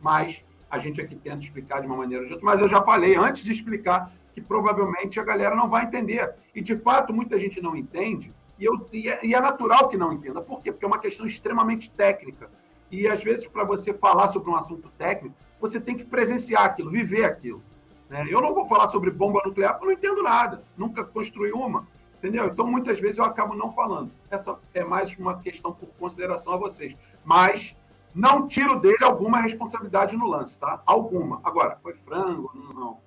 [0.00, 2.46] mas a gente aqui tenta explicar de uma maneira ou de outra.
[2.46, 6.34] Mas eu já falei antes de explicar que provavelmente a galera não vai entender.
[6.54, 9.96] E de fato, muita gente não entende, e, eu, e, é, e é natural que
[9.96, 10.40] não entenda.
[10.42, 10.70] Por quê?
[10.70, 12.50] Porque é uma questão extremamente técnica.
[12.90, 16.90] E às vezes, para você falar sobre um assunto técnico, você tem que presenciar aquilo,
[16.90, 17.62] viver aquilo.
[18.08, 18.26] Né?
[18.28, 21.86] Eu não vou falar sobre bomba nuclear porque eu não entendo nada, nunca construí uma.
[22.18, 22.46] Entendeu?
[22.46, 24.10] Então, muitas vezes eu acabo não falando.
[24.30, 26.94] Essa é mais uma questão por consideração a vocês.
[27.24, 27.74] Mas
[28.14, 30.82] não tiro dele alguma responsabilidade no lance, tá?
[30.84, 31.40] Alguma.
[31.42, 32.50] Agora, foi frango?
[32.74, 32.98] Não.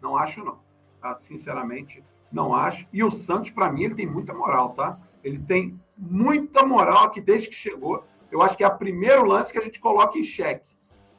[0.00, 0.58] Não acho, não.
[1.00, 1.14] Tá?
[1.14, 2.88] Sinceramente, não acho.
[2.92, 4.96] E o Santos, para mim, ele tem muita moral, tá?
[5.22, 8.04] Ele tem muita moral aqui desde que chegou.
[8.32, 10.75] Eu acho que é o primeiro lance que a gente coloca em xeque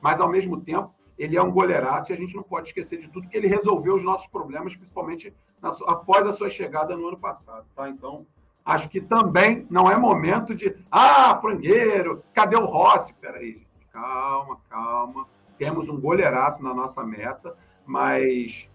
[0.07, 3.09] mas ao mesmo tempo ele é um goleiraço e a gente não pode esquecer de
[3.09, 7.17] tudo que ele resolveu os nossos problemas, principalmente na, após a sua chegada no ano
[7.17, 7.65] passado.
[7.75, 7.89] Tá?
[7.89, 8.25] Então,
[8.63, 13.13] acho que também não é momento de ah, frangueiro, cadê o Rossi?
[13.15, 15.27] Peraí, gente, calma, calma.
[15.57, 18.69] Temos um goleiraço na nossa meta, mas,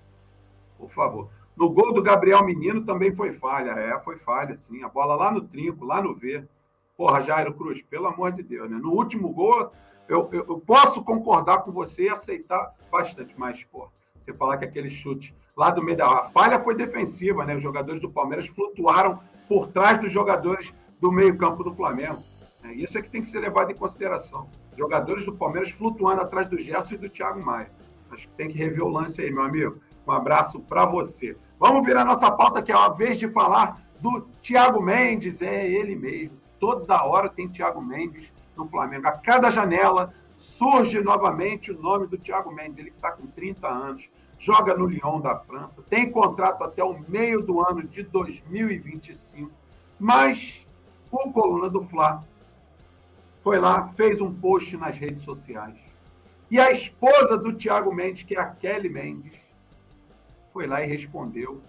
[0.76, 1.30] por favor.
[1.56, 3.70] No gol do Gabriel Menino também foi falha.
[3.70, 4.82] É, foi falha, sim.
[4.82, 6.46] A bola lá no trinco, lá no V.
[6.94, 8.76] Porra, Jairo Cruz, pelo amor de Deus, né?
[8.76, 9.72] No último gol,
[10.12, 13.88] eu, eu, eu, posso concordar com você e aceitar bastante, mas, pô,
[14.20, 16.06] você falar que aquele chute lá do meio da.
[16.06, 17.54] A falha foi defensiva, né?
[17.54, 22.22] Os jogadores do Palmeiras flutuaram por trás dos jogadores do meio-campo do Flamengo.
[22.62, 22.74] Né?
[22.74, 24.48] Isso é que tem que ser levado em consideração.
[24.76, 27.70] Jogadores do Palmeiras flutuando atrás do Gerson e do Thiago Maia.
[28.10, 29.80] Acho que tem que rever o lance aí, meu amigo.
[30.06, 31.36] Um abraço para você.
[31.58, 35.40] Vamos virar nossa pauta, que é a vez de falar do Thiago Mendes.
[35.42, 36.36] É ele mesmo.
[36.60, 39.06] Toda hora tem Thiago Mendes no Flamengo.
[39.06, 43.68] A cada janela surge novamente o nome do Thiago Mendes, ele que está com 30
[43.68, 49.50] anos, joga no Lyon da França, tem contrato até o meio do ano de 2025,
[50.00, 50.66] mas
[51.10, 52.24] o Coluna do Fla
[53.42, 55.78] foi lá, fez um post nas redes sociais.
[56.50, 59.38] E a esposa do Thiago Mendes, que é a Kelly Mendes,
[60.52, 61.62] foi lá e respondeu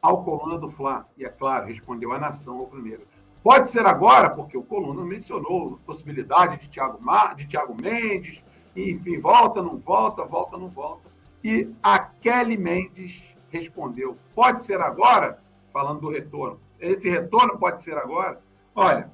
[0.00, 1.06] ao Coluna do Fla.
[1.16, 3.06] E é claro, respondeu a nação ao primeiro.
[3.42, 8.44] Pode ser agora, porque o Coluna mencionou a possibilidade de Thiago, Mar, de Thiago Mendes,
[8.76, 11.10] enfim, volta, não volta, volta, não volta.
[11.42, 15.42] E a Kelly Mendes respondeu: pode ser agora?
[15.72, 16.60] Falando do retorno.
[16.78, 18.40] Esse retorno pode ser agora?
[18.74, 19.10] Olha,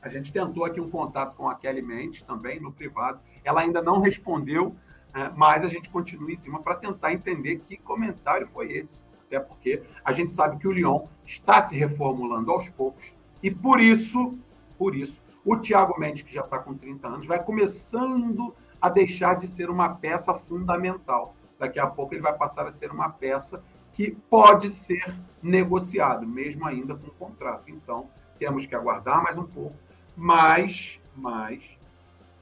[0.00, 3.20] a gente tentou aqui um contato com a Kelly Mendes também no privado.
[3.42, 4.76] Ela ainda não respondeu,
[5.12, 9.04] né, mas a gente continua em cima para tentar entender que comentário foi esse.
[9.26, 13.80] Até porque a gente sabe que o Lyon está se reformulando aos poucos e por
[13.80, 14.38] isso,
[14.78, 19.36] por isso, o Thiago Mendes, que já está com 30 anos, vai começando a deixar
[19.36, 21.34] de ser uma peça fundamental.
[21.58, 25.04] Daqui a pouco ele vai passar a ser uma peça que pode ser
[25.42, 27.70] negociado, mesmo ainda com contrato.
[27.70, 29.76] Então, temos que aguardar mais um pouco.
[30.16, 31.78] Mas, mas,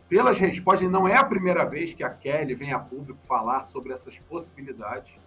[0.08, 3.92] pelas respostas, não é a primeira vez que a Kelly vem a público falar sobre
[3.92, 5.18] essas possibilidades.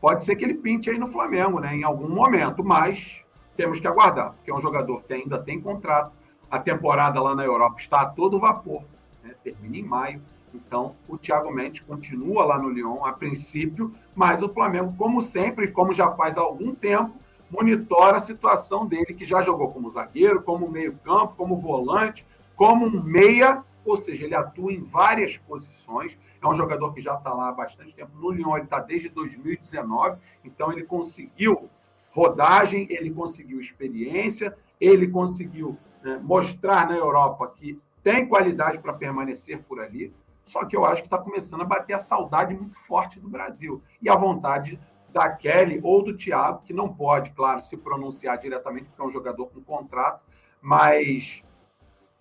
[0.00, 3.24] Pode ser que ele pinte aí no Flamengo, né, em algum momento, mas
[3.56, 6.12] temos que aguardar, porque é um jogador que ainda tem contrato.
[6.50, 8.84] A temporada lá na Europa está a todo vapor,
[9.22, 9.34] né?
[9.42, 10.22] termina em maio.
[10.52, 15.68] Então, o Thiago Mendes continua lá no Lyon a princípio, mas o Flamengo, como sempre,
[15.68, 17.14] como já faz há algum tempo,
[17.50, 23.64] monitora a situação dele, que já jogou como zagueiro, como meio-campo, como volante, como meia,
[23.84, 26.18] ou seja, ele atua em várias posições.
[26.42, 28.12] É um jogador que já está lá há bastante tempo.
[28.16, 31.68] No Lyon, ele está desde 2019, então ele conseguiu
[32.10, 39.62] rodagem, ele conseguiu experiência, ele conseguiu né, mostrar na Europa que tem qualidade para permanecer
[39.62, 40.12] por ali.
[40.42, 43.82] Só que eu acho que está começando a bater a saudade muito forte do Brasil
[44.00, 44.80] e a vontade
[45.12, 49.10] da Kelly ou do Thiago, que não pode, claro, se pronunciar diretamente, porque é um
[49.10, 50.22] jogador com contrato,
[50.60, 51.44] mas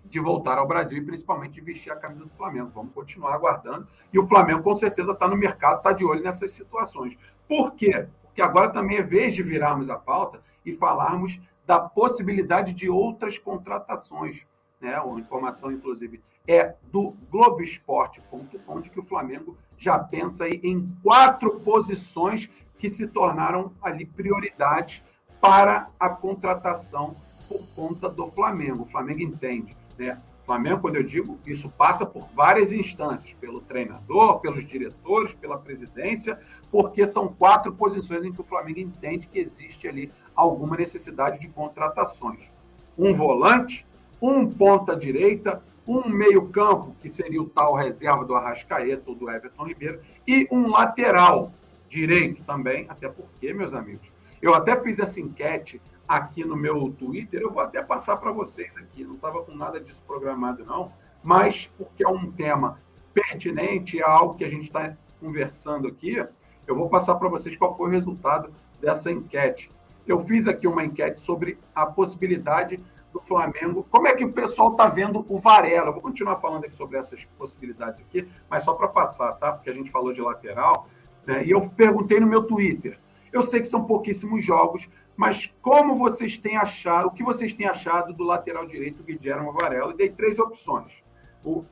[0.05, 2.71] de voltar ao Brasil e principalmente de vestir a camisa do Flamengo.
[2.73, 3.87] Vamos continuar aguardando.
[4.11, 7.17] E o Flamengo, com certeza, está no mercado, está de olho nessas situações.
[7.47, 8.07] Por quê?
[8.39, 13.37] Porque agora também é vez de virarmos a pauta e falarmos da possibilidade de outras
[13.37, 14.47] contratações.
[14.79, 14.95] Né?
[14.95, 21.59] A informação, inclusive, é do Globoesporte.com, de que o Flamengo já pensa aí em quatro
[21.59, 25.03] posições que se tornaram ali prioridades
[25.41, 27.17] para a contratação
[27.49, 28.83] por conta do Flamengo.
[28.83, 30.17] O Flamengo entende né?
[30.49, 36.39] Flamengo, quando eu digo, isso passa por várias instâncias, pelo treinador, pelos diretores, pela presidência,
[36.71, 41.47] porque são quatro posições em que o Flamengo entende que existe ali alguma necessidade de
[41.49, 42.51] contratações.
[42.97, 43.85] Um volante,
[44.19, 50.01] um ponta-direita, um meio-campo, que seria o tal reserva do Arrascaeta ou do Everton Ribeiro,
[50.27, 51.53] e um lateral
[51.87, 55.79] direito também, até porque, meus amigos, eu até fiz essa enquete
[56.09, 59.79] aqui no meu Twitter, eu vou até passar para vocês aqui, não estava com nada
[59.79, 60.91] disso programado, não,
[61.21, 62.79] mas porque é um tema
[63.13, 66.25] pertinente, é algo que a gente está conversando aqui,
[66.65, 69.71] eu vou passar para vocês qual foi o resultado dessa enquete.
[70.07, 73.85] Eu fiz aqui uma enquete sobre a possibilidade do Flamengo.
[73.91, 75.89] Como é que o pessoal está vendo o Varela?
[75.89, 79.51] Eu vou continuar falando aqui sobre essas possibilidades aqui, mas só para passar, tá?
[79.51, 80.87] Porque a gente falou de lateral.
[81.25, 81.45] Né?
[81.45, 82.97] E eu perguntei no meu Twitter.
[83.31, 87.67] Eu sei que são pouquíssimos jogos, mas como vocês têm achado, o que vocês têm
[87.67, 89.91] achado do lateral direito Guilherme Varela?
[89.91, 91.03] E dei três opções.
[91.43, 91.65] O,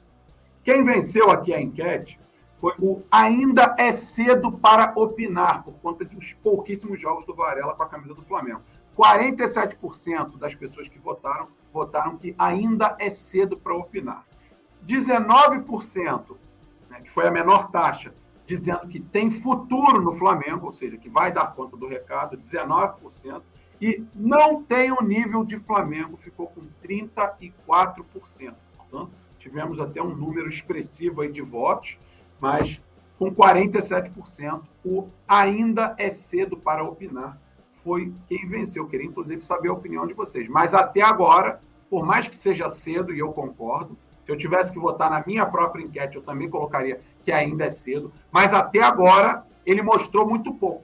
[0.61, 2.19] quem venceu aqui a enquete
[2.57, 7.83] foi o ainda é cedo para opinar, por conta dos pouquíssimos jogos do Varela com
[7.83, 8.59] a camisa do Flamengo.
[8.97, 14.25] 47% das pessoas que votaram votaram que ainda é cedo para opinar.
[14.85, 16.35] 19%,
[16.89, 18.13] né, que foi a menor taxa,
[18.47, 23.41] dizendo que tem futuro no Flamengo, ou seja, que vai dar conta do recado, 19%,
[23.79, 27.51] e não tem o nível de Flamengo, ficou com 34%.
[28.77, 31.99] Portanto, tivemos até um número expressivo aí de votos,
[32.39, 32.81] mas
[33.19, 37.37] com 47%, o ainda é cedo para opinar
[37.83, 38.83] foi quem venceu.
[38.83, 40.47] Eu queria, inclusive, saber a opinião de vocês.
[40.47, 44.77] Mas até agora, por mais que seja cedo, e eu concordo, se eu tivesse que
[44.77, 48.11] votar na minha própria enquete, eu também colocaria que ainda é cedo.
[48.29, 50.83] Mas até agora, ele mostrou muito pouco.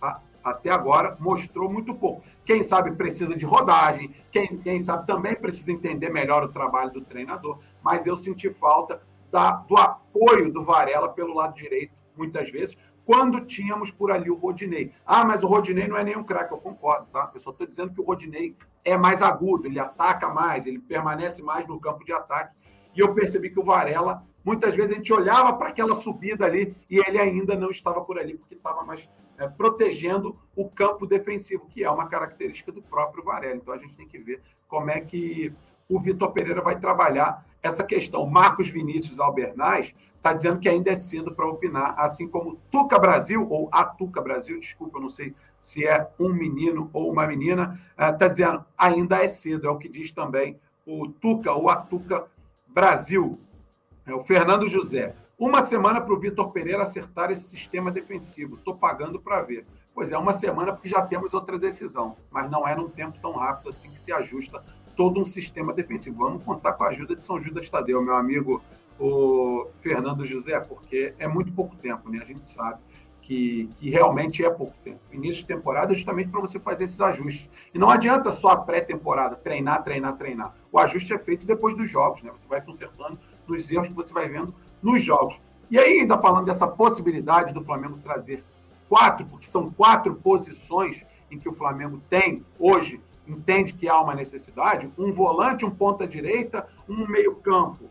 [0.00, 0.18] Tá?
[0.42, 2.22] Até agora, mostrou muito pouco.
[2.42, 7.02] Quem sabe precisa de rodagem, quem, quem sabe também precisa entender melhor o trabalho do
[7.02, 7.58] treinador.
[7.82, 13.44] Mas eu senti falta da, do apoio do Varela pelo lado direito, muitas vezes, quando
[13.44, 14.90] tínhamos por ali o Rodinei.
[15.04, 17.30] Ah, mas o Rodinei não é nenhum craque, eu concordo, tá?
[17.34, 21.42] Eu só estou dizendo que o Rodinei é mais agudo, ele ataca mais, ele permanece
[21.42, 22.54] mais no campo de ataque
[22.94, 26.74] e eu percebi que o Varela, muitas vezes a gente olhava para aquela subida ali
[26.88, 31.66] e ele ainda não estava por ali, porque estava mais é, protegendo o campo defensivo,
[31.68, 33.56] que é uma característica do próprio Varela.
[33.56, 35.52] Então a gente tem que ver como é que
[35.88, 38.26] o Vitor Pereira vai trabalhar essa questão.
[38.26, 43.46] Marcos Vinícius Albernaz está dizendo que ainda é cedo para opinar, assim como Tuca Brasil,
[43.48, 47.80] ou a Tuca Brasil, desculpa, eu não sei se é um menino ou uma menina,
[47.98, 51.76] está é, dizendo ainda é cedo, é o que diz também o Tuca ou a
[51.76, 52.26] Tuca
[52.72, 53.38] Brasil,
[54.06, 55.14] é o Fernando José.
[55.38, 58.56] Uma semana para o Vitor Pereira acertar esse sistema defensivo.
[58.56, 59.66] Estou pagando para ver.
[59.94, 63.32] Pois é, uma semana porque já temos outra decisão, mas não é num tempo tão
[63.32, 64.62] rápido assim que se ajusta
[64.96, 66.18] todo um sistema defensivo.
[66.18, 68.62] Vamos contar com a ajuda de São Judas Tadeu, meu amigo
[69.00, 72.18] o Fernando José, porque é muito pouco tempo, né?
[72.20, 72.78] A gente sabe
[73.30, 74.98] que, que realmente é pouco tempo.
[75.12, 77.48] Início de temporada é justamente para você fazer esses ajustes.
[77.72, 80.52] E não adianta só a pré-temporada, treinar, treinar, treinar.
[80.72, 82.32] O ajuste é feito depois dos jogos, né?
[82.36, 85.40] Você vai consertando nos erros que você vai vendo nos jogos.
[85.70, 88.42] E aí, ainda falando dessa possibilidade do Flamengo trazer
[88.88, 94.12] quatro, porque são quatro posições em que o Flamengo tem hoje, entende que há uma
[94.12, 97.88] necessidade, um volante, um ponta-direita, um meio-campo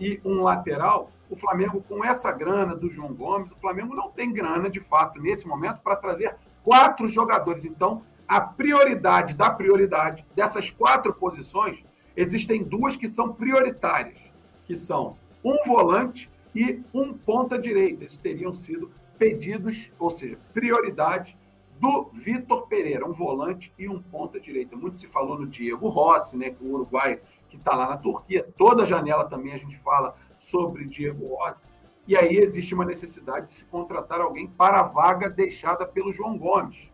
[0.00, 4.32] e um lateral, o Flamengo, com essa grana do João Gomes, o Flamengo não tem
[4.32, 7.64] grana, de fato, nesse momento, para trazer quatro jogadores.
[7.64, 11.84] Então, a prioridade da prioridade dessas quatro posições,
[12.16, 14.18] existem duas que são prioritárias,
[14.64, 18.04] que são um volante e um ponta-direita.
[18.04, 21.38] Isso teriam sido pedidos, ou seja, prioridade
[21.80, 24.76] do Vitor Pereira, um volante e um ponta-direita.
[24.76, 27.20] Muito se falou no Diego Rossi, né, que o Uruguai
[27.50, 28.48] que está lá na Turquia.
[28.56, 31.70] Toda janela também a gente fala sobre Diego Rossi.
[32.06, 36.38] E aí existe uma necessidade de se contratar alguém para a vaga deixada pelo João
[36.38, 36.90] Gomes.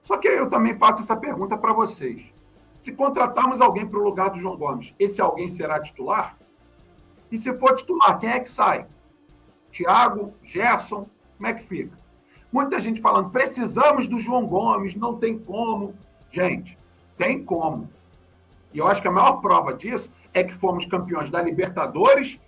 [0.00, 2.34] Só que eu também faço essa pergunta para vocês.
[2.76, 6.36] Se contratarmos alguém para o lugar do João Gomes, esse alguém será titular?
[7.30, 8.86] E se for titular, quem é que sai?
[9.70, 11.06] Thiago, Gerson,
[11.36, 11.98] como é que fica?
[12.52, 15.94] Muita gente falando, precisamos do João Gomes, não tem como.
[16.30, 16.78] Gente,
[17.16, 17.88] tem como.
[18.76, 22.38] E eu acho que a maior prova disso é que fomos campeões da Libertadores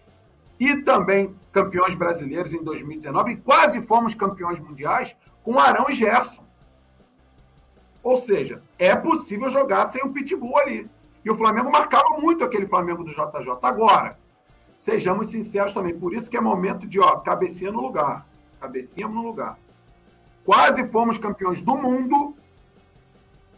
[0.60, 6.44] e também campeões brasileiros em 2019 e quase fomos campeões mundiais com Arão e Gerson.
[8.02, 10.90] Ou seja, é possível jogar sem o Pitbull ali.
[11.24, 13.48] E o Flamengo marcava muito aquele Flamengo do JJ.
[13.62, 14.18] Agora,
[14.76, 18.26] sejamos sinceros também, por isso que é momento de, ó, cabecinha no lugar.
[18.60, 19.58] Cabecinha no lugar.
[20.44, 22.36] Quase fomos campeões do mundo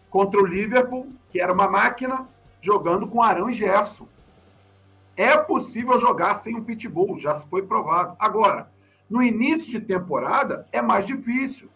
[0.09, 2.29] contra o Liverpool, que era uma máquina,
[2.61, 4.07] jogando com Arão e Gerson.
[5.17, 8.17] É possível jogar sem um pitbull, já foi provado.
[8.19, 8.71] Agora,
[9.09, 11.69] no início de temporada, é mais difícil.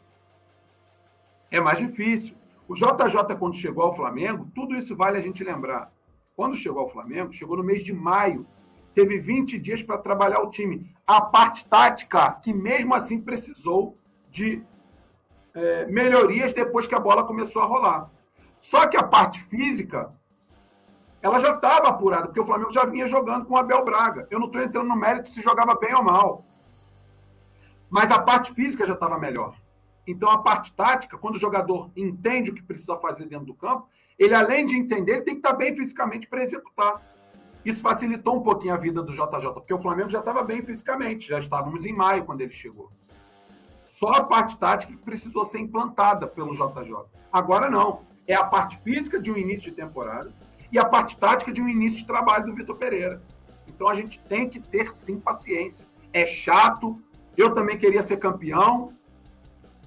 [1.51, 2.37] É mais difícil.
[2.66, 5.93] O JJ, quando chegou ao Flamengo, tudo isso vale a gente lembrar.
[6.37, 8.47] Quando chegou ao Flamengo, chegou no mês de maio.
[8.95, 10.91] Teve 20 dias para trabalhar o time.
[11.07, 13.99] A parte tática, que mesmo assim precisou
[14.30, 14.62] de
[15.53, 18.11] é, melhorias depois que a bola começou a rolar.
[18.59, 20.12] Só que a parte física,
[21.25, 24.29] ela já estava apurada, porque o Flamengo já vinha jogando com o Abel Braga.
[24.31, 26.45] Eu não estou entrando no mérito se jogava bem ou mal.
[27.89, 29.57] Mas a parte física já estava melhor.
[30.07, 33.89] Então, a parte tática, quando o jogador entende o que precisa fazer dentro do campo,
[34.18, 37.01] ele, além de entender, ele tem que estar bem fisicamente para executar.
[37.64, 41.27] Isso facilitou um pouquinho a vida do JJ, porque o Flamengo já estava bem fisicamente,
[41.27, 42.93] já estávamos em maio quando ele chegou.
[43.83, 47.07] Só a parte tática que precisou ser implantada pelo JJ.
[47.33, 48.03] Agora não.
[48.27, 50.31] É a parte física de um início de temporada
[50.75, 53.22] e a parte tática de um início de trabalho do Vitor Pereira.
[53.68, 55.87] Então a gente tem que ter sim paciência.
[56.12, 57.01] É chato.
[57.37, 58.93] Eu também queria ser campeão,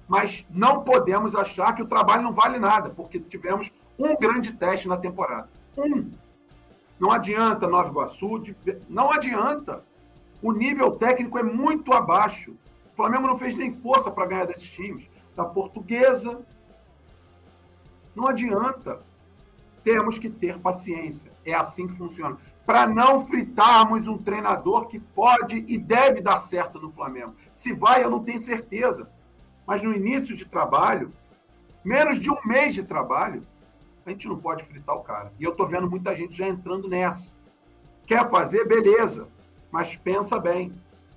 [0.08, 4.88] mas não podemos achar que o trabalho não vale nada, porque tivemos um grande teste
[4.88, 5.50] na temporada.
[5.76, 6.10] Um.
[6.98, 8.42] Não adianta Nova Iguaçu,
[8.88, 9.84] não adianta.
[10.42, 12.56] O nível técnico é muito abaixo.
[12.92, 15.06] O Flamengo não fez nem força para ganhar desses times.
[15.36, 16.40] Da portuguesa.
[18.16, 19.00] Não adianta.
[19.82, 21.32] Temos que ter paciência.
[21.44, 22.36] É assim que funciona.
[22.66, 27.34] Para não fritarmos um treinador que pode e deve dar certo no Flamengo.
[27.54, 29.10] Se vai, eu não tenho certeza.
[29.66, 31.12] Mas no início de trabalho,
[31.84, 33.42] menos de um mês de trabalho,
[34.04, 35.32] a gente não pode fritar o cara.
[35.38, 37.36] E eu estou vendo muita gente já entrando nessa.
[38.06, 38.66] Quer fazer?
[38.66, 39.28] Beleza.
[39.70, 40.72] Mas pensa bem.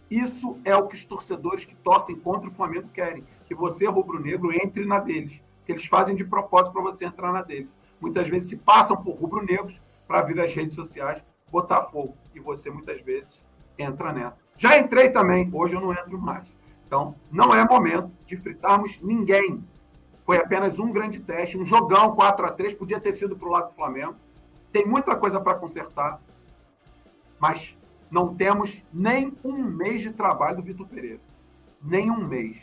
[0.09, 3.23] Isso é o que os torcedores que torcem contra o Flamengo querem.
[3.45, 5.41] Que você, rubro-negro, entre na deles.
[5.65, 7.73] Que eles fazem de propósito para você entrar na deles.
[8.01, 12.17] Muitas vezes se passam por rubro-negros para vir às redes sociais botar fogo.
[12.33, 13.45] E você, muitas vezes,
[13.77, 14.41] entra nessa.
[14.57, 15.49] Já entrei também.
[15.53, 16.51] Hoje eu não entro mais.
[16.87, 19.63] Então, não é momento de fritarmos ninguém.
[20.25, 23.51] Foi apenas um grande teste, um jogão 4 a 3 podia ter sido para o
[23.51, 24.15] lado do Flamengo.
[24.71, 26.21] Tem muita coisa para consertar,
[27.39, 27.77] mas
[28.09, 31.19] não temos nem um mês de trabalho do Vitor Pereira.
[31.81, 32.61] Nem um mês.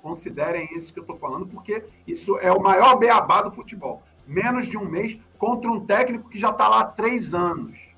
[0.00, 4.02] Considerem isso que eu estou falando, porque isso é o maior beabá do futebol.
[4.26, 7.94] Menos de um mês contra um técnico que já está lá há três anos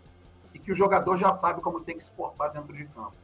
[0.53, 3.15] e que o jogador já sabe como tem que se portar dentro de campo.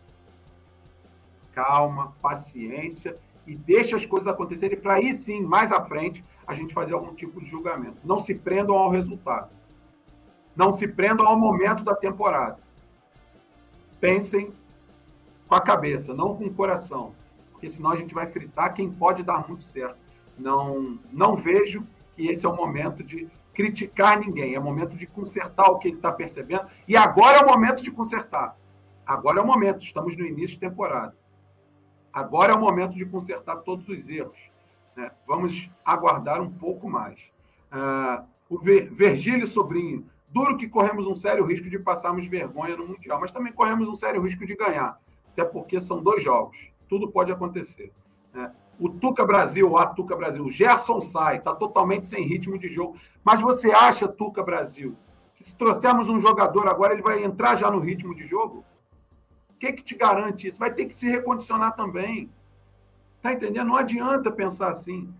[1.52, 6.72] Calma, paciência e deixe as coisas acontecerem para aí sim, mais à frente, a gente
[6.72, 7.98] fazer algum tipo de julgamento.
[8.02, 9.50] Não se prendam ao resultado.
[10.56, 12.64] Não se prendam ao momento da temporada
[14.04, 14.52] pensem
[15.48, 17.14] com a cabeça, não com o coração,
[17.50, 19.96] porque senão a gente vai fritar quem pode dar muito certo.
[20.36, 25.70] Não, não vejo que esse é o momento de criticar ninguém, é momento de consertar
[25.70, 28.56] o que ele está percebendo, e agora é o momento de consertar.
[29.06, 31.16] Agora é o momento, estamos no início de temporada.
[32.12, 34.50] Agora é o momento de consertar todos os erros.
[34.96, 35.10] Né?
[35.26, 37.20] Vamos aguardar um pouco mais.
[37.70, 43.20] Uh, o Virgílio Sobrinho Duro que corremos um sério risco de passarmos vergonha no Mundial,
[43.20, 46.72] mas também corremos um sério risco de ganhar, até porque são dois jogos.
[46.88, 47.92] Tudo pode acontecer.
[48.32, 48.50] Né?
[48.78, 52.96] O Tuca Brasil, a Tuca Brasil, Gerson sai, está totalmente sem ritmo de jogo.
[53.22, 54.96] Mas você acha, Tuca Brasil,
[55.34, 58.64] que se trouxermos um jogador agora, ele vai entrar já no ritmo de jogo?
[59.50, 60.58] O que, que te garante isso?
[60.58, 62.30] Vai ter que se recondicionar também.
[63.22, 63.68] Tá entendendo?
[63.68, 65.12] Não adianta pensar assim.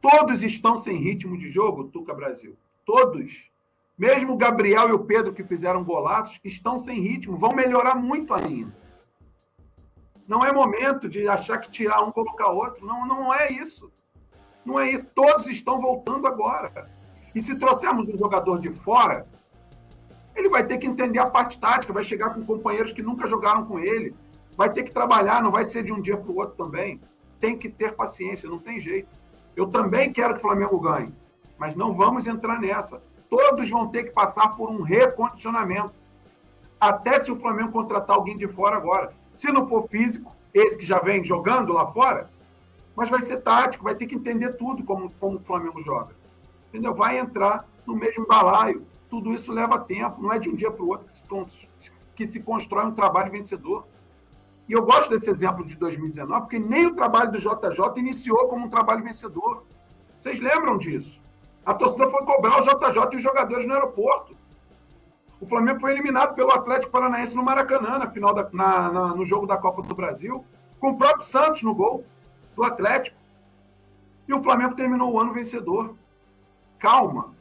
[0.00, 2.56] Todos estão sem ritmo de jogo, Tuca Brasil.
[2.84, 3.50] Todos.
[3.96, 8.32] Mesmo o Gabriel e o Pedro, que fizeram golaços, estão sem ritmo, vão melhorar muito
[8.32, 8.74] ainda.
[10.30, 12.86] Não é momento de achar que tirar um colocar outro.
[12.86, 13.90] Não, não é isso.
[14.64, 15.04] Não é isso.
[15.12, 16.88] Todos estão voltando agora.
[17.34, 19.26] E se trouxermos um jogador de fora,
[20.36, 23.66] ele vai ter que entender a parte tática, vai chegar com companheiros que nunca jogaram
[23.66, 24.14] com ele,
[24.56, 27.00] vai ter que trabalhar, não vai ser de um dia para o outro também.
[27.40, 29.08] Tem que ter paciência, não tem jeito.
[29.56, 31.12] Eu também quero que o Flamengo ganhe,
[31.58, 35.94] mas não vamos entrar nessa todos vão ter que passar por um recondicionamento.
[36.78, 39.14] Até se o Flamengo contratar alguém de fora agora.
[39.40, 42.28] Se não for físico, esse que já vem jogando lá fora,
[42.94, 46.14] mas vai ser tático, vai ter que entender tudo como, como o Flamengo joga.
[46.68, 46.92] Entendeu?
[46.94, 48.86] Vai entrar no mesmo balaio.
[49.08, 51.24] Tudo isso leva tempo, não é de um dia para o outro que se,
[52.14, 53.86] que se constrói um trabalho vencedor.
[54.68, 58.66] E eu gosto desse exemplo de 2019, porque nem o trabalho do JJ iniciou como
[58.66, 59.64] um trabalho vencedor.
[60.20, 61.18] Vocês lembram disso?
[61.64, 64.36] A torcida foi cobrar o JJ e os jogadores no aeroporto.
[65.40, 69.24] O Flamengo foi eliminado pelo Atlético Paranaense no Maracanã, na final da, na, na, no
[69.24, 70.44] jogo da Copa do Brasil,
[70.78, 72.04] com o próprio Santos no gol
[72.54, 73.16] do Atlético.
[74.28, 75.96] E o Flamengo terminou o ano vencedor.
[76.78, 77.34] Calma,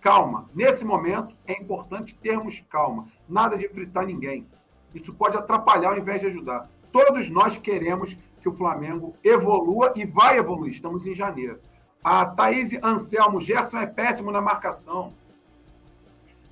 [0.00, 0.50] calma.
[0.52, 3.06] Nesse momento é importante termos calma.
[3.28, 4.46] Nada de fritar ninguém.
[4.92, 6.68] Isso pode atrapalhar ao invés de ajudar.
[6.90, 10.72] Todos nós queremos que o Flamengo evolua e vai evoluir.
[10.72, 11.60] Estamos em janeiro.
[12.02, 15.14] A Thaís Anselmo, Gerson é péssimo na marcação.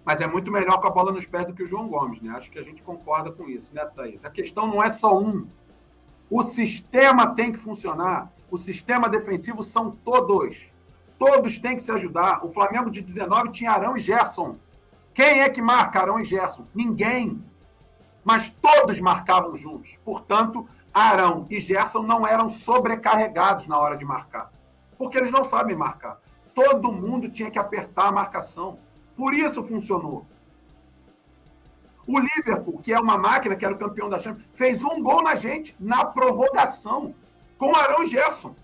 [0.05, 2.31] Mas é muito melhor com a bola nos pés do que o João Gomes, né?
[2.37, 4.25] Acho que a gente concorda com isso, né, Thaís?
[4.25, 5.47] A questão não é só um.
[6.29, 8.33] O sistema tem que funcionar.
[8.51, 10.73] O sistema defensivo são todos.
[11.19, 12.45] Todos têm que se ajudar.
[12.45, 14.57] O Flamengo de 19 tinha Arão e Gerson.
[15.15, 16.67] Quem é que marca Arão e Gerson?
[16.75, 17.43] Ninguém.
[18.25, 19.99] Mas todos marcavam juntos.
[20.05, 24.51] Portanto, Arão e Gerson não eram sobrecarregados na hora de marcar
[25.03, 26.21] porque eles não sabem marcar.
[26.55, 28.79] Todo mundo tinha que apertar a marcação.
[29.23, 30.27] Por isso funcionou.
[32.09, 35.23] O Liverpool, que é uma máquina, que era o campeão da Champions, fez um gol
[35.23, 37.15] na gente na prorrogação,
[37.57, 38.57] com Arão Gerson.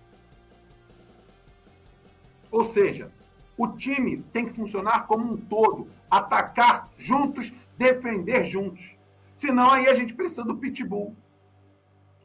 [2.50, 3.12] Ou seja,
[3.56, 8.96] o time tem que funcionar como um todo, atacar juntos, defender juntos.
[9.32, 11.14] Senão aí a gente precisa do pitbull.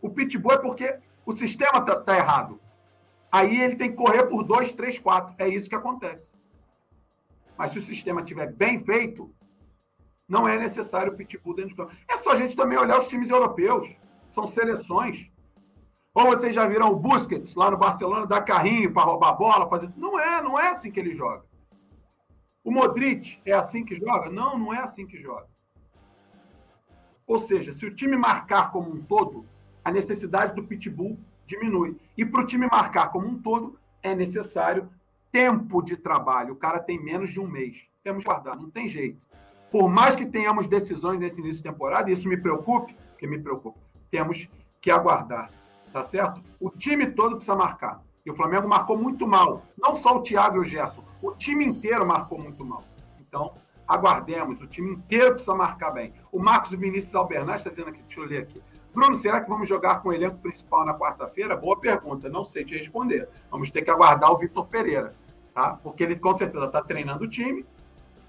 [0.01, 2.59] O pitbull é porque o sistema está tá errado.
[3.31, 5.35] Aí ele tem que correr por dois, três, quatro.
[5.37, 6.32] É isso que acontece.
[7.57, 9.33] Mas se o sistema estiver bem feito,
[10.27, 11.93] não é necessário o pitbull dentro de campo.
[12.09, 13.95] É só a gente também olhar os times europeus.
[14.29, 15.31] São seleções.
[16.13, 19.69] Ou vocês já viram o Busquets lá no Barcelona dar carrinho para roubar a bola,
[19.69, 19.91] fazer.
[19.95, 21.43] Não é, não é assim que ele joga.
[22.63, 24.29] O Modric é assim que joga?
[24.29, 25.47] Não, não é assim que joga.
[27.27, 29.45] Ou seja, se o time marcar como um todo,
[29.83, 31.97] a necessidade do pitbull diminui.
[32.17, 34.89] E para o time marcar como um todo, é necessário
[35.33, 36.53] tempo de trabalho.
[36.53, 37.89] O cara tem menos de um mês.
[38.03, 39.19] Temos que guardar, não tem jeito.
[39.71, 43.39] Por mais que tenhamos decisões nesse início de temporada, e isso me preocupe, porque me
[43.39, 43.79] preocupa,
[44.11, 44.47] temos
[44.79, 45.49] que aguardar,
[45.91, 46.43] tá certo?
[46.59, 48.03] O time todo precisa marcar.
[48.23, 49.63] E o Flamengo marcou muito mal.
[49.75, 52.83] Não só o Thiago e o Gerson, o time inteiro marcou muito mal.
[53.19, 53.55] Então,
[53.87, 54.61] aguardemos.
[54.61, 56.13] O time inteiro precisa marcar bem.
[56.31, 58.61] O Marcos Vinícius Albernaz está dizendo aqui, deixa eu ler aqui.
[58.93, 61.55] Bruno, será que vamos jogar com o elenco principal na quarta-feira?
[61.57, 63.27] Boa pergunta, não sei te responder.
[63.49, 65.15] Vamos ter que aguardar o Vitor Pereira,
[65.53, 65.77] tá?
[65.83, 67.65] Porque ele com certeza está treinando o time,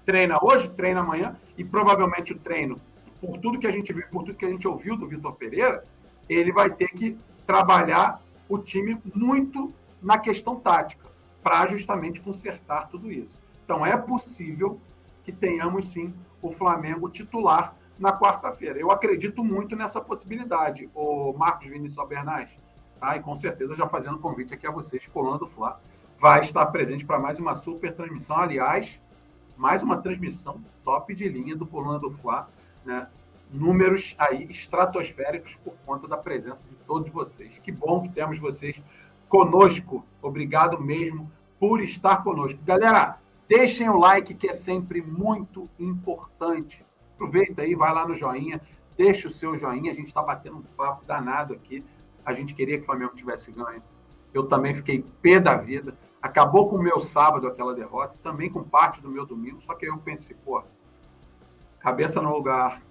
[0.05, 2.79] treina hoje, treina amanhã, e provavelmente o treino,
[3.19, 5.83] por tudo que a gente viu, por tudo que a gente ouviu do Vitor Pereira,
[6.29, 11.05] ele vai ter que trabalhar o time muito na questão tática,
[11.41, 13.39] para justamente consertar tudo isso.
[13.63, 14.79] Então é possível
[15.23, 18.79] que tenhamos sim o Flamengo titular na quarta-feira.
[18.79, 22.57] Eu acredito muito nessa possibilidade, o Marcos Vinícius Albernaz,
[22.99, 23.15] tá?
[23.15, 25.79] e com certeza já fazendo convite aqui a vocês, Coluna do Fla,
[26.19, 28.37] vai estar presente para mais uma super transmissão.
[28.37, 29.01] Aliás,
[29.57, 32.49] mais uma transmissão top de linha do Coluna do Fla,
[32.83, 33.07] né?
[33.51, 37.59] números aí estratosféricos por conta da presença de todos vocês.
[37.59, 38.81] Que bom que temos vocês
[39.29, 40.05] conosco.
[40.21, 42.61] Obrigado mesmo por estar conosco.
[42.63, 46.85] Galera, deixem o like que é sempre muito importante.
[47.15, 48.61] Aproveita aí, vai lá no joinha,
[48.97, 49.91] deixa o seu joinha.
[49.91, 51.83] A gente está batendo um papo danado aqui.
[52.25, 53.81] A gente queria que o Flamengo tivesse ganho.
[54.35, 55.97] Eu também fiquei pé da vida.
[56.21, 59.61] Acabou com o meu sábado aquela derrota, também com parte do meu domingo.
[59.61, 60.61] Só que eu pensei, pô,
[61.79, 62.81] cabeça no lugar,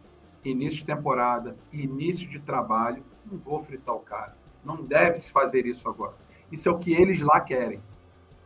[0.43, 4.35] início de temporada, início de trabalho, não vou fritar o cara.
[4.65, 6.15] Não deve se fazer isso agora.
[6.51, 7.83] Isso é o que eles lá querem.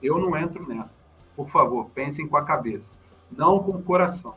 [0.03, 1.05] Eu não entro nessa.
[1.37, 2.97] Por favor, pensem com a cabeça,
[3.31, 4.35] não com o coração.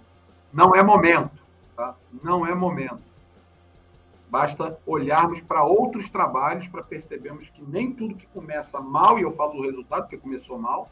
[0.53, 1.43] Não é momento,
[1.75, 1.95] tá?
[2.23, 3.10] Não é momento.
[4.31, 9.31] Basta olharmos para outros trabalhos para percebermos que nem tudo que começa mal, e eu
[9.31, 10.89] falo do resultado, porque começou mal,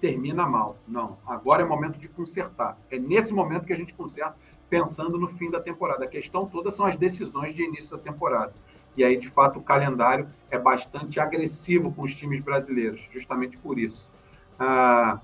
[0.00, 0.76] termina mal.
[0.86, 1.18] Não.
[1.26, 2.78] Agora é momento de consertar.
[2.88, 4.36] É nesse momento que a gente conserta,
[4.70, 6.04] pensando no fim da temporada.
[6.04, 8.54] A questão toda são as decisões de início da temporada.
[8.96, 13.76] E aí, de fato, o calendário é bastante agressivo com os times brasileiros, justamente por
[13.76, 14.12] isso.
[14.56, 15.18] Ah,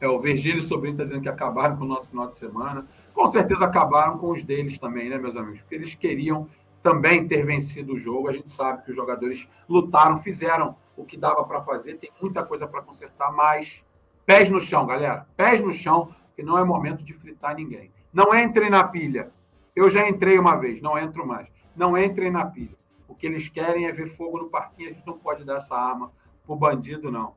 [0.00, 2.84] é, o Virgílio Sobrinho está dizendo que acabaram com o nosso final de semana.
[3.14, 5.60] Com certeza acabaram com os deles também, né, meus amigos?
[5.60, 6.48] Porque eles queriam
[6.82, 8.28] também ter vencido o jogo.
[8.28, 11.96] A gente sabe que os jogadores lutaram, fizeram o que dava para fazer.
[11.98, 13.84] Tem muita coisa para consertar, mas
[14.26, 15.26] pés no chão, galera.
[15.36, 17.92] Pés no chão, que não é momento de fritar ninguém.
[18.12, 19.30] Não entrem na pilha.
[19.74, 21.48] Eu já entrei uma vez, não entro mais.
[21.74, 22.76] Não entrem na pilha.
[23.08, 24.90] O que eles querem é ver fogo no parquinho.
[24.90, 26.12] A gente não pode dar essa arma
[26.44, 27.34] pro bandido, não.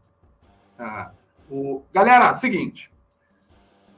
[0.77, 1.11] Ah,
[1.49, 1.83] o...
[1.93, 2.91] Galera, seguinte.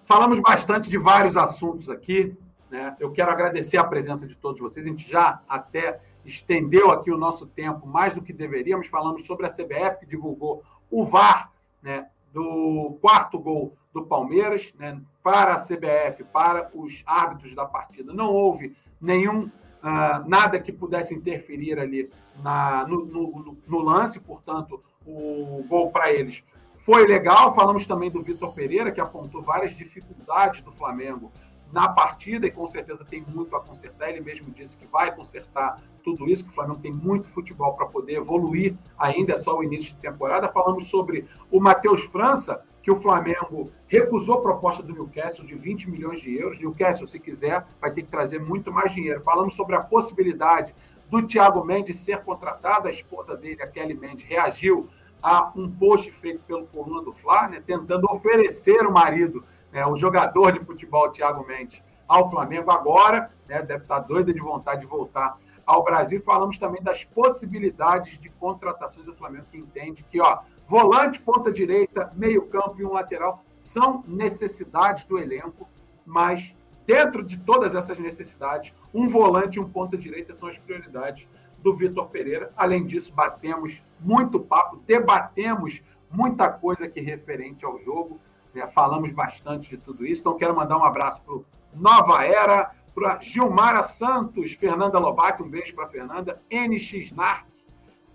[0.06, 2.38] falamos bastante de vários assuntos aqui.
[2.70, 2.96] Né?
[3.00, 4.86] Eu quero agradecer a presença de todos vocês.
[4.86, 8.88] A gente já até estendeu aqui o nosso tempo mais do que deveríamos.
[8.88, 11.52] Falamos sobre a CBF, que divulgou o VAR
[11.82, 18.14] né, do quarto gol do Palmeiras né, para a CBF, para os árbitros da partida.
[18.14, 22.10] Não houve nenhum uh, nada que pudesse interferir ali
[22.44, 26.44] na, no, no, no lance, portanto, o gol para eles
[26.88, 27.54] foi legal.
[27.54, 31.32] Falamos também do Vitor Pereira, que apontou várias dificuldades do Flamengo
[31.72, 34.10] na partida e com certeza tem muito a consertar.
[34.10, 37.86] Ele mesmo disse que vai consertar tudo isso, que o Flamengo tem muito futebol para
[37.86, 40.48] poder evoluir ainda, é só o início de temporada.
[40.48, 45.90] Falamos sobre o Matheus França, que o Flamengo recusou a proposta do Newcastle de 20
[45.90, 46.58] milhões de euros.
[46.58, 49.22] Newcastle, se quiser, vai ter que trazer muito mais dinheiro.
[49.22, 50.74] Falamos sobre a possibilidade
[51.10, 52.88] do Thiago Mendes ser contratado.
[52.88, 54.88] A esposa dele, a Kelly Mendes, reagiu
[55.22, 59.96] a um post feito pelo Coluna do Fla, né, tentando oferecer o marido, né, o
[59.96, 64.88] jogador de futebol Thiago Mendes, ao Flamengo agora, né, deve estar doida de vontade de
[64.88, 66.22] voltar ao Brasil.
[66.22, 72.12] Falamos também das possibilidades de contratações do Flamengo, que entende que ó, volante, ponta direita,
[72.16, 75.68] meio campo e um lateral são necessidades do elenco,
[76.06, 76.56] mas
[76.86, 81.28] dentro de todas essas necessidades, um volante e um ponta direita são as prioridades
[81.62, 82.52] do Vitor Pereira.
[82.56, 88.22] Além disso, batemos muito papo, debatemos muita coisa aqui referente ao jogo,
[88.58, 88.68] né?
[88.68, 90.22] falamos bastante de tudo isso.
[90.22, 91.40] Então, quero mandar um abraço para
[91.74, 97.48] Nova Era, para Gilmara Santos, Fernanda Lobato, um beijo para Fernanda, NX Narc,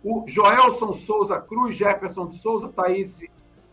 [0.03, 3.23] o Joelson Souza Cruz, Jefferson de Souza, Thaís,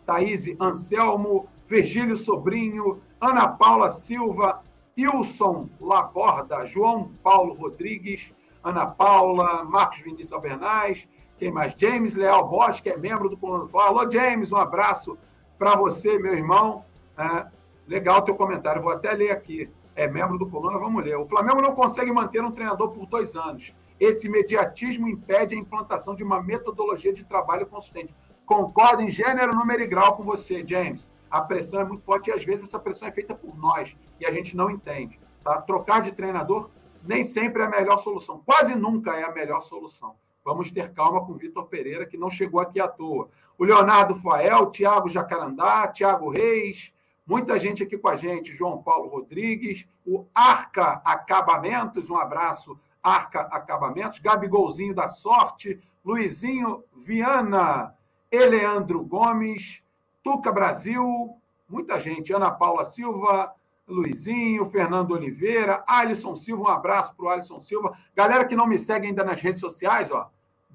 [0.06, 4.62] Thaís Anselmo, Virgílio Sobrinho, Ana Paula Silva,
[4.98, 11.08] Wilson Laborda, João Paulo Rodrigues, Ana Paula, Marcos Vinícius Albernaz,
[11.40, 11.74] quem mais?
[11.78, 13.80] James Leal Bosch, que é membro do Coluna do.
[13.80, 15.18] Alô, James, um abraço
[15.60, 16.86] para você, meu irmão.
[17.18, 17.46] É,
[17.86, 19.70] legal teu comentário, vou até ler aqui.
[19.94, 21.18] É membro do Coluna, vamos ler.
[21.18, 23.76] O Flamengo não consegue manter um treinador por dois anos.
[24.00, 28.16] Esse imediatismo impede a implantação de uma metodologia de trabalho consistente.
[28.46, 31.10] Concordo em gênero, número e grau com você, James.
[31.30, 34.26] A pressão é muito forte e às vezes essa pressão é feita por nós e
[34.26, 35.20] a gente não entende.
[35.44, 35.62] Tá?
[35.62, 36.70] Trocar de treinador
[37.04, 38.42] nem sempre é a melhor solução.
[38.46, 40.16] Quase nunca é a melhor solução.
[40.50, 43.30] Vamos ter calma com o Vitor Pereira, que não chegou aqui à toa.
[43.56, 46.92] O Leonardo Fael, Tiago Jacarandá, Tiago Reis,
[47.24, 53.42] muita gente aqui com a gente, João Paulo Rodrigues, o Arca Acabamentos, um abraço, Arca
[53.42, 57.94] Acabamentos, Gabigolzinho da Sorte, Luizinho Viana,
[58.32, 59.84] Eleandro Gomes,
[60.24, 61.38] Tuca Brasil,
[61.70, 63.54] muita gente, Ana Paula Silva,
[63.88, 67.98] Luizinho, Fernando Oliveira, Alisson Silva, um abraço para o Alisson Silva.
[68.16, 70.30] Galera que não me segue ainda nas redes sociais, ó.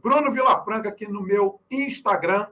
[0.04, 2.46] Bruno Vilafranca aqui no meu Instagram,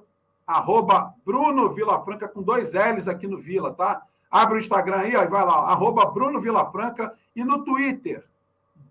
[0.47, 4.03] arroba Bruno Vilafranca com dois L's aqui no Vila, tá?
[4.31, 8.27] Abre o Instagram aí, ó, e vai lá, arroba Bruno Vilafranca e no Twitter,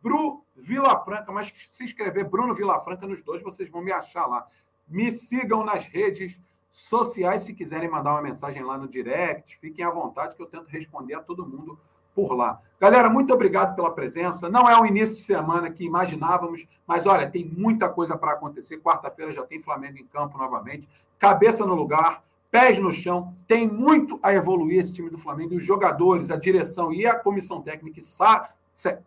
[0.04, 4.46] Bru Vilafranca, mas se escrever Bruno Vilafranca nos dois, vocês vão me achar lá.
[4.88, 6.40] Me sigam nas redes
[6.70, 10.68] sociais, se quiserem mandar uma mensagem lá no direct, fiquem à vontade que eu tento
[10.68, 11.80] responder a todo mundo
[12.16, 12.60] por lá.
[12.80, 14.50] Galera, muito obrigado pela presença.
[14.50, 18.80] Não é o início de semana que imaginávamos, mas olha, tem muita coisa para acontecer.
[18.80, 20.90] Quarta-feira já tem Flamengo em campo novamente.
[21.20, 23.36] Cabeça no lugar, pés no chão.
[23.48, 25.56] Tem muito a evoluir esse time do Flamengo.
[25.56, 28.02] Os jogadores, a direção e a comissão técnica,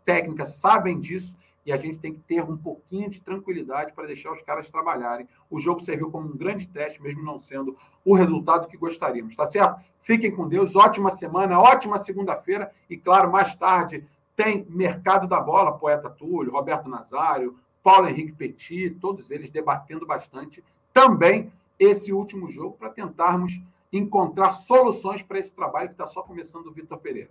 [0.05, 4.33] técnica sabem disso e a gente tem que ter um pouquinho de tranquilidade para deixar
[4.33, 5.29] os caras trabalharem.
[5.51, 9.47] O jogo serviu como um grande teste, mesmo não sendo o resultado que gostaríamos, tá
[9.47, 9.81] certo?
[10.01, 14.07] Fiquem com Deus, ótima semana, ótima segunda-feira e, claro, mais tarde
[14.37, 20.63] tem Mercado da Bola, Poeta Túlio, Roberto Nazário, Paulo Henrique Petit, todos eles debatendo bastante
[20.93, 23.61] também esse último jogo para tentarmos
[23.93, 27.31] encontrar soluções para esse trabalho que está só começando o Vitor Pereira.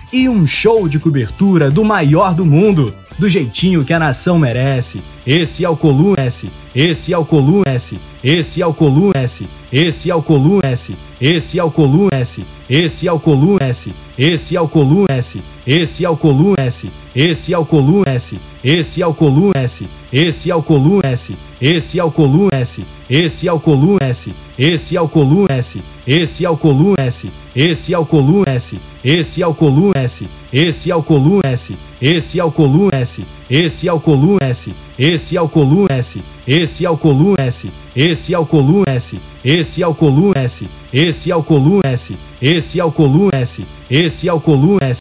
[0.11, 5.01] e um show de cobertura do maior do mundo do jeitinho que a nação merece.
[5.25, 5.77] Esse é o
[6.17, 6.51] S.
[6.75, 7.25] Esse é o
[7.65, 7.99] S.
[8.23, 9.47] Esse é o S.
[9.71, 10.97] Esse é o S.
[11.21, 12.45] Esse é o S.
[12.69, 13.93] Esse é o S.
[14.17, 15.41] Esse é o S.
[15.67, 16.91] Esse é o S.
[17.15, 18.39] Esse é o S.
[18.63, 19.87] Esse é o S.
[20.13, 21.37] Esse é o S.
[21.61, 22.85] Esse é o S.
[23.09, 24.33] Esse é o S.
[24.57, 25.83] Esse é o S.
[26.07, 27.31] Esse é o Coluna S.
[27.55, 28.79] Esse é o Coluna S.
[29.03, 30.27] Esse é o Coluna S.
[30.51, 31.77] Esse é o Coluna S.
[32.01, 33.25] Esse é o Coluna S.
[33.49, 34.73] Esse é o Coluna S.
[34.97, 36.23] Esse é o Coluna S.
[36.47, 37.71] Esse é o Coluna S.
[37.95, 39.19] Esse é o Coluna S.
[39.43, 40.67] Esse é o Coluna S.
[40.93, 42.17] Esse é o Coluna S.
[42.41, 43.65] Esse é o Coluna S.
[43.89, 44.99] Esse é o Coluna S.